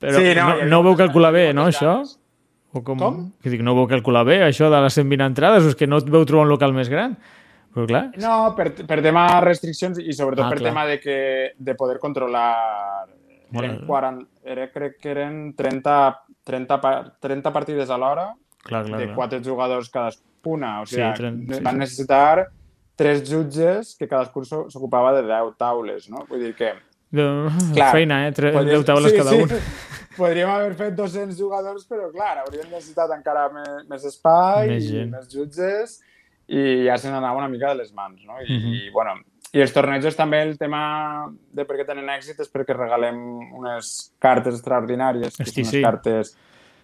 [0.03, 1.99] Però Sí, no, no, no, veu calcular bé, no, això?
[2.01, 2.17] ganes.
[2.73, 2.97] O com?
[2.97, 3.17] Com?
[3.43, 5.63] Que dic, no veu calcular bé, això de les 120 entrades?
[5.65, 7.15] O és que no et veu trobar un local més gran?
[7.73, 10.69] Però clar, No, per, per tema restriccions i sobretot Ah, per clar.
[10.71, 11.17] tema de, que,
[11.57, 13.07] de poder controlar...
[13.53, 15.95] Eren Molt- 40, era, crec que eren 30,
[16.43, 18.31] 30, pa- 30 partides a l'hora
[18.63, 18.99] clar, clar.
[18.99, 20.81] de quatre jugadors cadascuna.
[20.81, 21.79] O Sí, sigui, sí, van sí.
[21.83, 22.47] necessitar
[22.95, 26.25] tres jutges que cadascun s'o- s'ocupava de 10 taules, no?
[26.29, 26.71] Vull dir que...
[27.13, 27.25] De...
[27.75, 28.31] Clar, Feina, eh?
[28.33, 28.49] Tre...
[28.55, 29.51] podries- 10 taules cada un.
[30.17, 34.91] Podríem haver fet 200 jugadors, però clar, hauríem necessitat encara més, més espai, Més i
[34.99, 35.13] gent.
[35.13, 35.95] més jutges,
[36.53, 38.37] i ja se n'anava una mica de les mans, no?
[38.41, 38.73] I, Mhm.
[38.77, 39.15] i, bueno,
[39.53, 40.83] i els tornejos també, el tema
[41.53, 43.17] de per què tenen èxit és perquè regalem
[43.57, 45.81] unes cartes extraordinàries, que Hosti, són sí.
[45.81, 46.35] cartes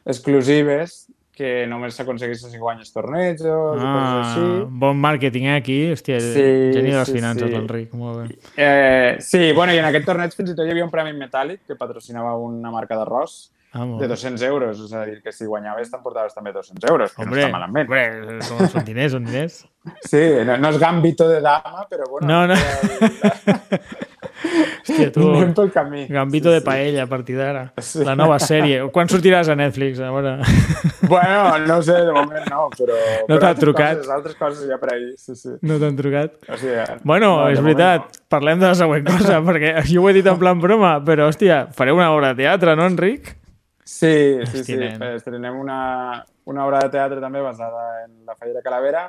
[0.05, 1.07] exclusives
[1.39, 4.47] que només s'aconsegueixen si guanyes tornejos i coses Ah, així.
[4.84, 5.78] bon màrqueting eh, aquí.
[5.93, 6.43] Hòstia, Sí,
[6.75, 7.54] geni de les sí, finances, sí.
[7.56, 7.93] l'Enric.
[7.95, 8.39] Molt bé.
[8.58, 11.63] Eh, sí, bueno, i en aquest torneig fins i tot hi havia un premi metàl·lic
[11.65, 13.39] que patrocinava una marca d'arròs
[13.71, 14.08] Ah, de bé.
[14.10, 14.80] 200 euros.
[14.82, 17.86] És a dir, que si guanyaves t'emportaves també 200 euros, que Hombre, no està malament.
[17.86, 19.60] hombre, són, són diners, són diners.
[20.10, 22.25] Sí, no, no és gambito de dama, però bueno.
[22.28, 22.56] No, no.
[22.56, 23.80] eh,
[24.39, 26.06] Hòstia, tu, Anem pel camí.
[26.10, 26.65] Gambito Sí, de sí.
[26.65, 27.63] paella a partir d'ara.
[27.84, 28.04] Sí.
[28.08, 28.82] La nova sèrie.
[28.95, 29.99] Quan sortiràs a Netflix?
[29.99, 30.38] A veure.
[31.10, 32.95] Bueno, no sé, de moment no, però...
[32.95, 33.97] No però t'ha altres trucat?
[33.99, 35.56] Coses, altres coses ja per ahir, sí, sí.
[35.65, 36.38] No t'han trucat?
[36.47, 40.15] O sigui, Bueno, no, és veritat, parlem de la següent cosa, perquè jo ho he
[40.17, 43.36] dit en plan broma, però, hòstia, fareu una obra de teatre, no, Enric?
[43.84, 44.13] Sí,
[44.52, 44.75] sí, sí.
[44.78, 45.02] nen.
[45.15, 49.08] Estrenem una, una obra de teatre també basada en la Fallera Calavera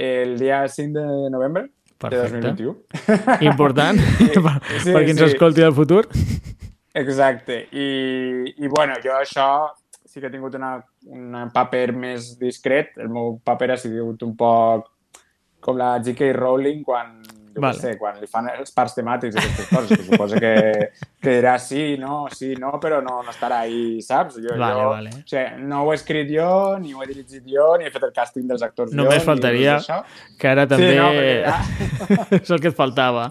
[0.00, 1.68] el dia 5 de novembre
[2.00, 2.40] Perfecte.
[2.40, 3.50] de 2021.
[3.50, 5.28] Important, per, sí, per qui ens sí.
[5.28, 6.06] escolti del futur.
[6.96, 7.66] Exacte.
[7.70, 7.88] I,
[8.56, 9.50] I, bueno, jo això
[10.08, 12.96] sí que he tingut una, un paper més discret.
[12.98, 14.88] El meu paper ha sigut un poc
[15.60, 16.32] com la J.K.
[16.34, 17.20] Rowling quan,
[17.54, 17.78] jo Vale.
[17.82, 20.52] sé, quan li fan els parts temàtics i aquestes coses, que suposa que,
[21.22, 24.38] que dirà sí, no, sí, no, però no, no estarà ahí, saps?
[24.38, 25.10] Jo, Vale, jo, vale.
[25.18, 26.50] O sigui, no ho he escrit jo,
[26.82, 29.78] ni ho he dirigit jo, ni he fet el càsting dels actors Només jo, faltaria
[29.78, 30.02] res d'això.
[30.38, 33.30] que ara també no, perquè és el que et faltava.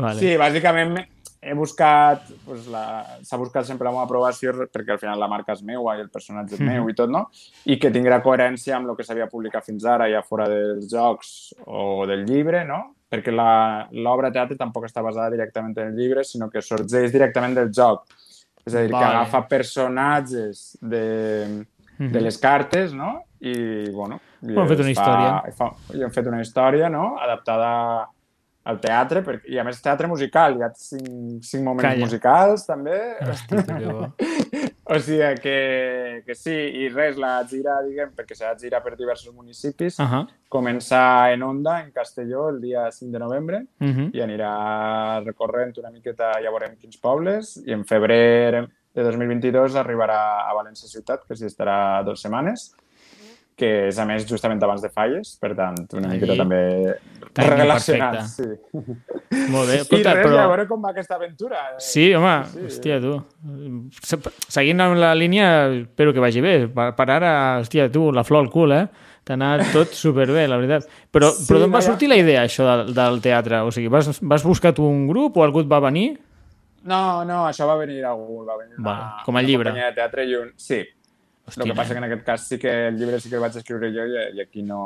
[0.00, 0.16] Vale.
[0.20, 0.96] Sí, bàsicament
[1.42, 2.82] he buscat, pues, la...
[3.24, 6.10] s'ha buscat sempre la meva aprovació perquè al final la marca és meua i el
[6.12, 7.30] personatge és meu i tot, no?
[7.64, 11.54] I que tinguera coherència amb el que s'havia publicat fins ara, ja fora dels jocs
[11.66, 12.94] o del llibre, no?
[13.10, 17.56] Perquè la- l'obra teatre tampoc està basada directament en el llibre, sinó que sorgeix directament
[17.56, 18.04] del joc.
[18.66, 19.00] És a dir, Vale.
[19.00, 21.64] que agafa personatges de,
[21.98, 23.24] de les cartes, no?
[23.40, 24.20] I, bueno...
[24.44, 25.52] i Ho han fet una es història.
[25.56, 27.72] Fa, I han fet una història, no?, adaptada
[28.64, 32.04] al teatre, perquè, i a més teatre musical, hi ha cinc, cinc moments Calla.
[32.04, 32.98] musicals, també.
[33.28, 33.56] Hosti.
[34.90, 39.32] O sigui que, que sí, i res, la gira, diguem, perquè serà gira per diversos
[39.32, 40.04] municipis, uh.
[40.04, 40.26] -huh.
[40.48, 44.10] comença en Onda, en Castelló, el dia 5 de novembre, Mhm.
[44.12, 50.48] i anirà recorrent una miqueta, ja veurem quins pobles, i en febrer de 2022 arribarà
[50.50, 52.74] a València Ciutat, que s'hi estarà dues setmanes,
[53.60, 56.16] que és, a més, justament abans de Falles, per tant, una Ahí.
[56.18, 56.60] miqueta també
[57.36, 58.16] Timing relacionat.
[58.16, 58.56] perfecte.
[58.72, 59.46] Sí.
[59.52, 59.76] Molt bé.
[59.76, 60.38] I Escolta, res, però...
[60.42, 61.60] a veure com va aquesta aventura.
[61.78, 63.12] Sí, home, Sí, hòstia, tu.
[64.02, 64.18] Se-
[64.48, 65.50] Seguint amb la línia,
[65.82, 66.56] espero que vagi bé.
[66.74, 68.86] Per, per ara, hòstia, tu, la flor al cul, eh?
[69.24, 70.88] T'ha anat tot superbé, la veritat.
[71.12, 73.60] Però, Sí, però d'on va sortir la idea, això del, del teatre?
[73.68, 76.14] O sigui, vas, vas buscar tu un grup o algú et va venir?
[76.88, 78.94] No, no, això va venir algú, va venir una,
[79.26, 79.68] com a llibre.
[79.68, 80.48] companyia de teatre i un...
[80.56, 80.80] Sí,
[81.50, 83.42] Hòstia, el que passa que en aquest cas sí que el llibre sí que el
[83.44, 84.82] vaig escriure jo i, i aquí no...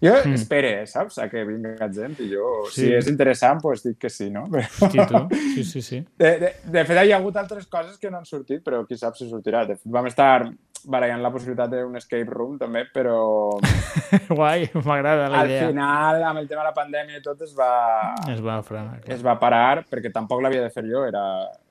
[0.00, 0.36] Jo mm.
[0.38, 2.86] espere, saps, a que vinga gent i jo, Sí.
[2.86, 4.46] si és interessant, doncs dic que sí, no?
[4.52, 4.64] Però...
[4.86, 5.22] Hosti, tu.
[5.54, 6.00] Sí, sí, sí.
[6.18, 8.96] De, de, de fet, hi ha hagut altres coses que no han sortit, però qui
[8.96, 9.66] sap si sortirà.
[9.68, 10.48] De fet, vam estar
[10.88, 13.16] barallant la possibilitat d'un escape room, també, però
[14.28, 15.68] Guai, m'agrada la al idea.
[15.68, 19.00] final, amb el tema de la pandèmia i tot, es va, Es va frenar.
[19.00, 19.14] clar.
[19.16, 21.24] es va parar, perquè tampoc l'havia de fer jo, era,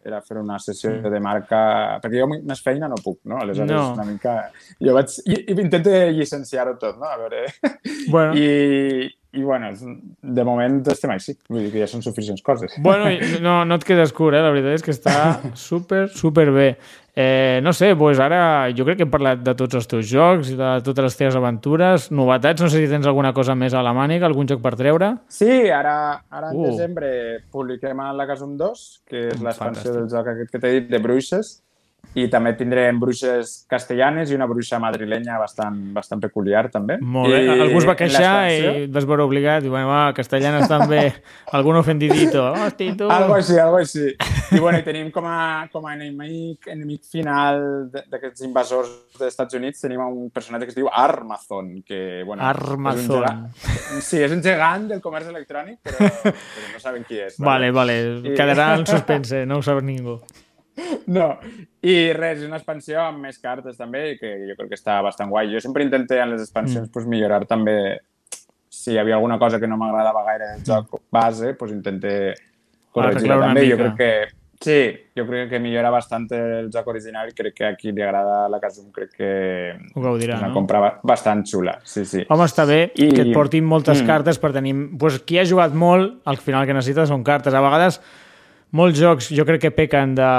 [0.05, 1.11] era fer una sessió Mm.
[1.13, 1.59] de marca...
[2.01, 3.37] Perquè jo més feina no puc, no?
[3.43, 3.93] Aleshores, No.
[3.93, 4.51] una mica...
[4.81, 5.11] Jo vaig...
[5.25, 7.05] I, i intento llicenciar-ho tot, no?
[7.05, 7.45] A veure...
[8.09, 9.67] Bueno, I, I, bueno,
[10.21, 11.35] de moment estem així.
[11.53, 12.73] Vull dir que ja són suficients coses.
[12.81, 13.11] Bueno,
[13.45, 14.41] no, no et quedes curt, eh?
[14.41, 15.13] La veritat és que està
[15.69, 16.71] super, super bé.
[17.19, 18.39] Eh, no sé, doncs ara
[18.73, 21.35] jo crec que hem parlat de tots els teus jocs i de totes les teves
[21.37, 22.09] aventures.
[22.15, 25.11] Novetats, no sé si tens alguna cosa més a la màniga, algun joc per treure.
[25.29, 26.65] Sí, ara, ara en Uh.
[26.71, 27.09] desembre
[27.51, 29.99] publiquem a la Casum 2, que és l'expansió Fantàstic.
[29.99, 31.59] del joc aquest que t'he dit, de bruixes,
[32.17, 36.95] i també tindrem bruixes castellanes i una bruixa madrilenya bastant, bastant peculiar, també.
[37.05, 37.43] Molt bé.
[37.45, 39.63] I Algú es va queixar i vas veure obligat.
[39.63, 41.03] I, bueno, va, castellanes també.
[41.59, 42.47] Algun ofendidito.
[42.57, 43.11] Hosti, tu.
[43.13, 44.07] Algo així, algo així.
[44.55, 47.61] I bueno, i tenim com a, com a enemic, enemic final
[47.93, 52.41] d'aquests invasors dels Estats Units, tenim un personatge que es diu Armazon, que, bueno...
[52.49, 53.05] Armazon.
[53.05, 57.37] És gegant, sí, és un gegant del comerç electrònic, però, però no saben qui és.
[57.51, 57.99] Vale, vale.
[58.25, 60.17] I- Quedarà en suspense, no ho sap ningú.
[61.07, 61.27] No,
[61.81, 65.49] i res, una expansió amb més cartes també, que jo crec que està bastant guai.
[65.53, 66.93] Jo sempre intenté en les expansions mm.
[66.93, 67.77] pues, millorar també
[68.69, 72.33] si hi havia alguna cosa que no m'agradava gaire del joc base, pues intenté
[72.91, 73.65] corregir Arreglar una també.
[73.71, 74.11] Jo crec que
[74.61, 74.77] sí,
[75.17, 78.43] jo crec que millora bastant el joc original i crec que a qui li agrada
[78.51, 79.31] la Casum crec que
[79.95, 80.57] Ho gaudirà, és una no?
[80.61, 81.79] compra ba- bastant xula.
[81.83, 82.23] Sí, sí.
[82.29, 84.07] Home, està bé I- que et portin moltes Mm.
[84.07, 84.75] cartes per tenir...
[84.99, 87.53] Pues, qui ha jugat molt, al final que necessita són cartes.
[87.53, 88.01] A vegades,
[88.75, 90.29] molts jocs jo crec que pequen de...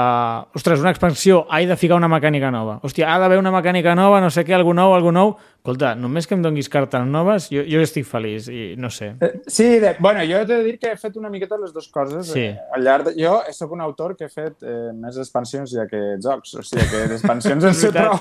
[0.55, 2.79] Ostres, una expansió, ha de ficar una mecànica nova.
[2.85, 5.35] Hòstia, ha d'haver una mecànica nova, no sé què, algú nou, algú nou.
[5.61, 9.11] Escolta, només que em donguis cartes noves, jo, jo estic feliç i no sé.
[9.21, 11.85] Eh, Sí, de, bueno, jo he de dir que he fet una miqueta les dues
[11.93, 12.31] coses.
[12.31, 12.47] Sí.
[12.47, 15.85] Eh, al llarg de, jo sóc un autor que he fet eh, més expansions ja
[15.85, 18.17] que jocs, o sigui que d'expansions en sé prou.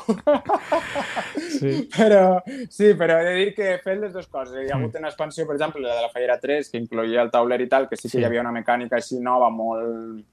[1.56, 1.88] Sí.
[1.96, 4.58] però, sí, però he de dir que he fet les dues coses.
[4.60, 4.82] Hi ha Mm.
[4.84, 7.68] hagut una expansió, per exemple, la de la Fallera 3, que incloïa el tauler i
[7.72, 8.20] tal, que sí que Sí.
[8.20, 10.24] hi havia una mecànica així nova molt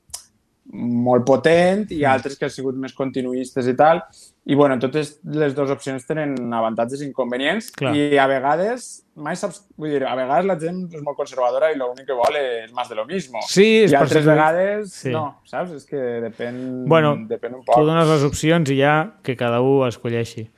[0.70, 1.94] molt potent Mm.
[1.96, 4.02] i altres que han sigut més continuistes i tal.
[4.46, 7.94] I, bueno, totes les dues opcions tenen avantatges i inconvenients Clar.
[7.96, 11.78] i a vegades, mai saps, vull dir, a vegades la gent és molt conservadora i
[11.78, 13.40] l'únic que vol és més de lo mismo.
[13.48, 15.12] Sí, és I per altres vegades Sí.
[15.12, 15.72] no, saps?
[15.72, 17.86] És que depèn, Bueno, depèn un Tu poc.
[17.86, 20.50] dones les opcions i ja que cada un escolleixi.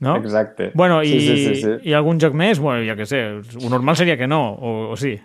[0.00, 0.16] No?
[0.16, 0.70] Exacte.
[0.74, 1.88] Bueno, i, Sí, sí, sí, sí.
[1.90, 2.58] i algun joc més?
[2.58, 3.20] Bueno, jo què sé,
[3.64, 5.20] ho normal seria que no, o, o sí.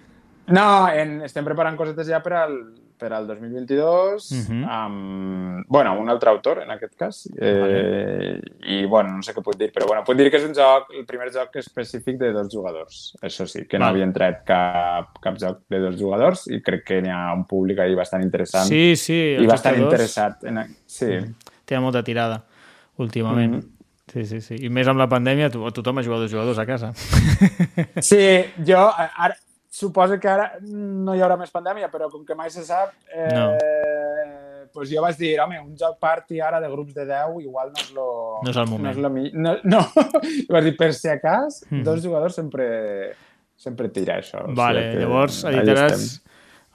[0.48, 2.58] No, en, estem preparant cosetes ja per al,
[2.98, 4.64] per al 2022 Mhm.
[4.70, 7.30] amb, bueno, un altre autor, en aquest cas.
[7.38, 10.54] Eh, I, bueno, no sé què puc dir, però bueno, puc dir que és un
[10.56, 13.16] joc, el primer joc específic de dos jugadors.
[13.22, 17.02] Això sí, que no havien tret cap, cap joc de dos jugadors i crec que
[17.02, 19.36] n'hi ha un públic ahí bastant interessant Sí, sí.
[19.40, 20.44] i bastant interessat.
[20.46, 21.20] En, sí.
[21.66, 22.44] Té molta tirada,
[22.98, 23.56] últimament.
[23.56, 23.72] Mhm.
[24.14, 24.56] Sí, sí, sí.
[24.64, 26.94] I més amb la pandèmia, to tothom ha jugat dos jugadors a casa.
[28.02, 29.36] Sí, jo ara,
[29.76, 33.28] suposo que ara no hi haurà més pandèmia, però com que mai se sap, eh,
[33.34, 33.50] No.
[34.74, 37.80] pues jo vaig dir, home, un joc party ara de grups de 10 igual no
[37.84, 38.06] és lo...
[38.44, 38.84] No és el moment.
[38.88, 39.30] No, és lo mi...
[39.34, 39.82] no, no.
[40.54, 41.84] vaig dir, per si acas, Mhm.
[41.84, 43.14] dos jugadors sempre,
[43.56, 44.44] sempre tira això.
[44.50, 46.06] O vale, sigui que llavors editaràs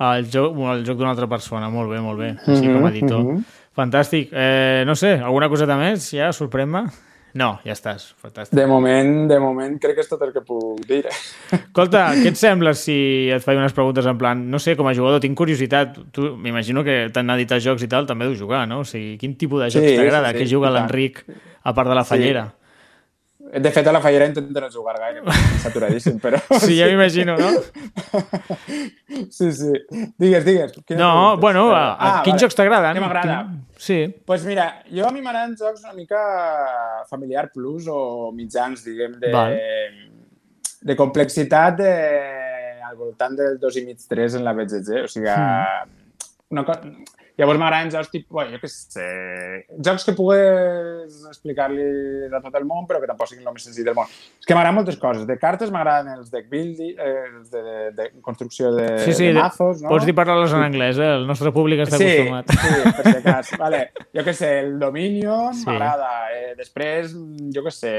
[0.01, 1.69] el joc, el joc d'una altra persona.
[1.69, 2.31] Molt bé, molt bé.
[2.47, 3.21] Així com a editor.
[3.21, 3.45] mhm.
[3.77, 4.31] Fantàstic.
[4.33, 6.09] Eh, no sé, alguna coseta més?
[6.13, 6.87] Ja, sorprèn-me?
[7.35, 8.09] No, ja estàs.
[8.21, 8.57] Fantàstic.
[8.59, 11.05] De moment, de moment, crec que és tot el que puc dir.
[11.53, 12.97] Escolta, què et sembla si
[13.31, 16.83] et faig unes preguntes en plan, no sé, com a jugador, tinc curiositat, tu m'imagino
[16.87, 18.81] que t'han editat jocs i tal, també deus jugar, no?
[18.83, 20.33] O sigui, quin tipus de jocs Sí, t'agrada?
[20.33, 20.81] sí, sí, Què juga i tant.
[20.89, 21.25] l'Enric,
[21.63, 22.15] a part de la Sí.
[23.53, 25.23] De fet, a la fallera intento no jugar gaire,
[25.63, 26.39] saturadíssim, però...
[26.63, 27.49] Sí, ja m'imagino, no?
[29.31, 29.73] Sí, sí.
[30.19, 30.73] Digues, digues.
[30.91, 31.41] No, preguntes?
[31.41, 32.45] bueno, a, a, Ah, quins vale.
[32.47, 32.97] jocs t'agraden?
[32.97, 33.39] Què m'agrada?
[33.49, 33.97] Quin- Sí.
[34.27, 36.21] pues mira, jo a mi m'agraden jocs una mica
[37.09, 39.57] familiar plus o mitjans, diguem, de, Val.
[40.83, 41.93] de complexitat de,
[42.87, 45.05] al voltant del 2,5-3 en la BGG.
[45.05, 45.89] O sigui, Hmm.
[46.51, 46.83] una cosa...
[47.41, 49.07] Llavors m'agraden jocs tipus, jo què sé,
[49.81, 51.87] jocs que pugues explicar-li
[52.37, 54.11] a tot el món, però que tampoc siguin el més senzill del món.
[54.39, 55.27] És que m'agraden moltes coses.
[55.29, 59.31] De cartes m'agraden els deck building, eh, els de, de, de construcció de, Sí, sí,
[59.31, 59.89] de mazos, no?
[59.95, 61.13] Pots dir parlar-los en anglès, eh?
[61.21, 62.51] El nostre públic està sí, acostumat.
[62.51, 63.57] Sí, per si acaso.
[63.65, 63.81] Vale.
[64.17, 65.65] Jo què sé, el Dominion Sí.
[65.67, 66.11] m'agrada.
[66.37, 67.15] Eh, després,
[67.55, 67.95] jo què sé,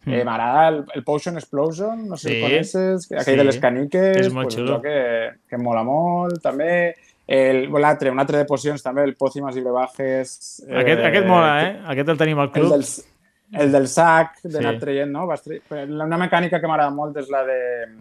[0.00, 0.14] Mm.
[0.14, 2.34] eh, m'agrada el, el Potion Explosion, no sé Sí.
[2.34, 3.36] si el coneixes, aquell Sí.
[3.36, 4.80] de les caniques, És molt pues, xulo.
[4.80, 4.94] que,
[5.46, 6.94] que mola molt, també.
[7.30, 10.64] El- L'altre, un altre de pocions també, el Pócimas i Brebajes.
[10.66, 11.70] Aquest, aquest mola, eh?
[11.94, 12.72] Aquest el tenim al El club.
[12.72, 12.84] del,
[13.62, 14.80] el del sac, d'anar Sí.
[14.80, 15.26] traient, no?
[15.28, 15.44] Vas.
[15.70, 17.60] Una mecànica que m'agrada molt és la de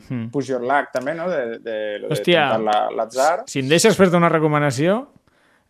[0.10, 0.32] Mm.
[0.34, 1.30] Push Your Luck, també, no?
[1.30, 2.58] De, de, de, de Hòstia.
[2.96, 3.44] l'atzar.
[3.46, 5.12] Si em deixes fer-te una recomanació,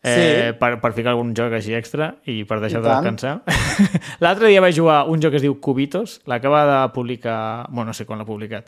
[0.03, 0.57] eh, Sí.
[0.57, 3.03] per, per ficar algun joc així extra i per deixar-te tant.
[3.03, 3.41] descansar.
[4.23, 7.67] L'altre dia vaig jugar un joc que es diu Cubitos, l'acaba de publicar...
[7.69, 8.65] Bueno, no sé quan l'ha publicat.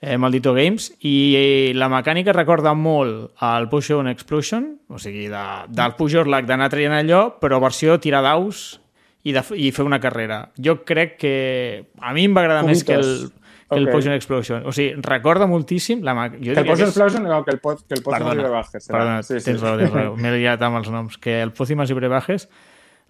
[0.00, 5.44] Eh, Maldito Games, i la mecànica recorda molt al Push on Explosion, o sigui, de,
[5.72, 8.80] del Push Your Luck, d'anar traient allò, però versió tirar daus
[9.24, 10.50] i, de, i fer una carrera.
[10.60, 13.32] Jo crec que a mi em va agradar més que el, Cubitos.
[13.70, 13.92] que el Ok.
[13.94, 14.66] Potion Explosion.
[14.68, 16.26] O sigui, recorda moltíssim la mà...
[16.36, 18.84] Jo Que el és- Explosion, no, que el, pot, que el Potion Perdona, Brebajes.
[18.84, 18.98] serà.
[18.98, 19.44] perdona Sí, sí.
[19.46, 20.16] tens raó, tens raó.
[20.20, 21.16] M'he liat amb els noms.
[21.16, 22.50] Que el Pócimas i Brebajes,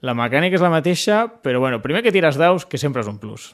[0.00, 3.18] la mecànica és la mateixa, però bueno, primer que tires daus, que sempre és un
[3.18, 3.50] plus.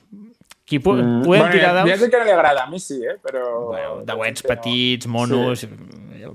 [0.70, 1.22] Qui pu mm.
[1.24, 2.00] podem bueno, tirar Hi ha daus...
[2.04, 3.16] gent que no li agrada, a mi sí, eh?
[3.18, 3.46] però...
[3.72, 5.66] Bueno, dauets petits, monos...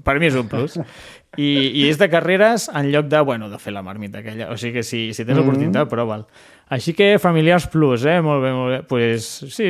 [0.03, 0.75] Per mi és un plus.
[1.37, 4.49] I, I és de carreres en lloc de, bueno, de fer la marmita aquella.
[4.51, 5.27] O sigui que si, si Mm.
[5.29, 6.25] tens oportunitat, prova'l.
[6.67, 8.15] Així que familiars plus, eh?
[8.25, 8.77] Molt bé, molt bé.
[8.89, 9.67] pues, sí,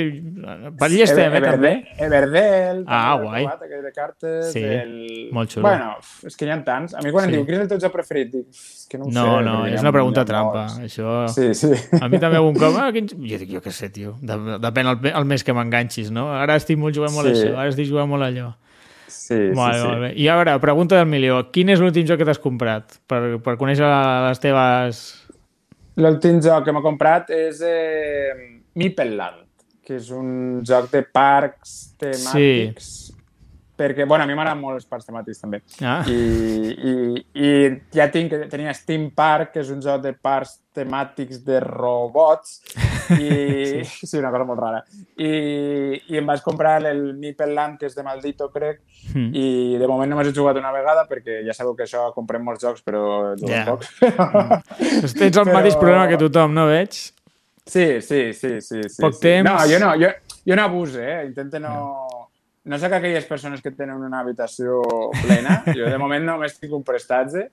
[0.80, 1.72] per allí estem, eh, també.
[2.00, 3.44] Everde- Everdell, Ah, guai.
[3.46, 4.54] de cartes.
[4.54, 5.28] Sí, el...
[5.36, 5.68] molt xulo.
[5.68, 6.94] Bueno, és que n'hi ha tants.
[6.96, 7.32] A mi quan Sí.
[7.32, 8.32] em diu, quin és el teu joc preferit?
[8.32, 9.44] Dic, és que no ho No, sé.
[9.44, 10.68] no, hi és una pregunta hi trampa.
[10.70, 10.80] molts.
[10.80, 11.28] Això...
[11.28, 11.74] Sí, sí.
[12.02, 12.74] A mi també algun cop...
[12.80, 13.08] Ah, quin...
[13.12, 14.16] Jo dic, jo què sé, tio.
[14.22, 16.30] De- Depèn el, el mes que m'enganxis, no?
[16.32, 17.42] Ara estic molt jugant molt Sí.
[17.44, 18.54] això, ara estic jugant molt allò.
[19.08, 19.88] Sí, molt, sí, sí.
[19.88, 20.14] molt bé.
[20.16, 21.52] I a veure, pregunta del milió.
[21.52, 23.00] Quin és l'últim joc que t'has comprat?
[23.06, 23.84] Per, per conèixer
[24.30, 25.25] les teves...
[26.02, 28.34] L'últim joc que m'he comprat és eh,
[28.76, 29.46] Meepleland,
[29.86, 32.90] que és un joc de parcs temàtics.
[33.06, 33.14] Sí.
[33.76, 35.62] Perquè, bueno, a mi m'agraden molt els parcs temàtics, també.
[35.84, 36.02] Ah.
[36.08, 36.20] I,
[36.76, 36.94] i,
[37.36, 37.50] I
[37.96, 42.60] ja tinc, tenia Steam Park, que és un joc de parcs temàtics de robots.
[43.16, 43.30] I,
[43.86, 44.08] sí.
[44.08, 44.84] sí, una cosa molt rara.
[45.18, 45.32] I,
[46.12, 47.16] i em vaig comprar el
[47.80, 48.82] que és de Maldito, crec,
[49.16, 49.30] Mm.
[49.38, 52.64] i de moment només he jugat una vegada perquè ja sabeu que això comprem molts
[52.64, 53.68] jocs però jugo yeah.
[53.70, 53.84] poc.
[55.14, 56.92] Tens el Però- mateix problema que tothom, no veig?
[57.66, 58.82] Sí, sí, sí, sí.
[58.90, 59.22] sí Poc sí.
[59.28, 59.46] temps.
[59.50, 60.10] No, jo no, jo,
[60.46, 61.26] jo no abuse, eh?
[61.28, 61.76] Intento no...
[62.66, 64.80] No sé que aquelles persones que tenen una habitació
[65.22, 67.44] plena, jo de moment només tinc un prestatge,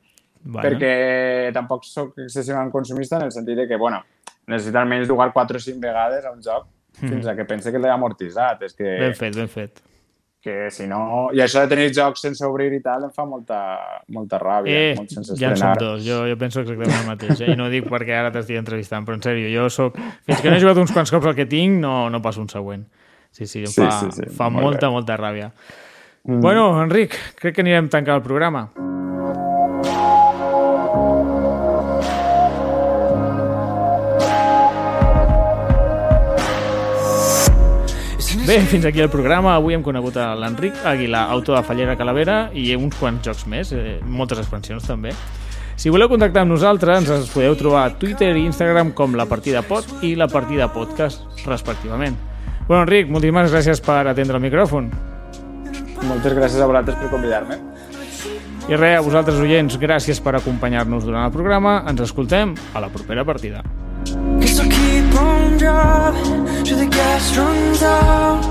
[0.45, 0.65] Bueno.
[0.69, 4.03] perquè tampoc sóc excessivament consumista en el sentit de que, bueno,
[4.47, 6.67] necessito almenys jugar 4 o 5 vegades a un joc
[6.99, 8.63] fins a que pense que l'he amortitzat.
[8.63, 8.85] És que.
[9.01, 9.83] Ben fet, ben fet.
[10.43, 11.29] que si no...
[11.33, 13.61] I això de tenir jocs sense obrir i tal em fa molta,
[14.11, 16.03] molta ràbia, Eh, molt sense ja en som dos.
[16.03, 17.41] Jo, jo penso exactament el mateix.
[17.47, 17.53] Eh?
[17.53, 19.95] I no dic perquè ara t'estic entrevistant, però en sèrio, jo sóc...
[20.27, 22.49] Fins que no he jugat uns quants cops el que tinc, no, no passo un
[22.51, 22.83] següent.
[23.31, 24.93] Sí, sí, em Sí, fa, sí, sí, fa molt molta, bé.
[24.99, 25.53] molta ràbia.
[26.25, 26.41] Mm.
[26.43, 28.67] Bueno, Enric, crec que anirem tancant el programa.
[38.53, 39.55] Bé, fins aquí el programa.
[39.57, 43.71] Avui hem conegut a l'Enric Aguilar, autor de Fallera Calavera i uns quants jocs més,
[43.73, 45.15] eh, moltes expansions també.
[45.81, 49.63] Si voleu contactar amb nosaltres, ens podeu trobar a Twitter i Instagram com La Partida
[49.63, 52.19] Pod i La Partida Podcast, respectivament.
[52.69, 54.91] Bueno, Enric, moltíssimes gràcies per atendre el micròfon.
[56.03, 57.57] Moltes gràcies a vosaltres per convidar-me.
[58.69, 61.87] I res, a vosaltres, oients, gràcies per acompanyar-nos durant el programa.
[61.89, 63.65] Ens escoltem a la propera partida.
[64.41, 68.45] Guess I'll keep on driving till the gas runs out.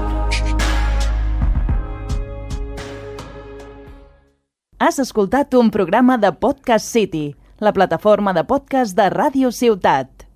[4.79, 10.30] Has escoltat un programa de Podcast City, la plataforma de podcast de Ràdio Ciutat.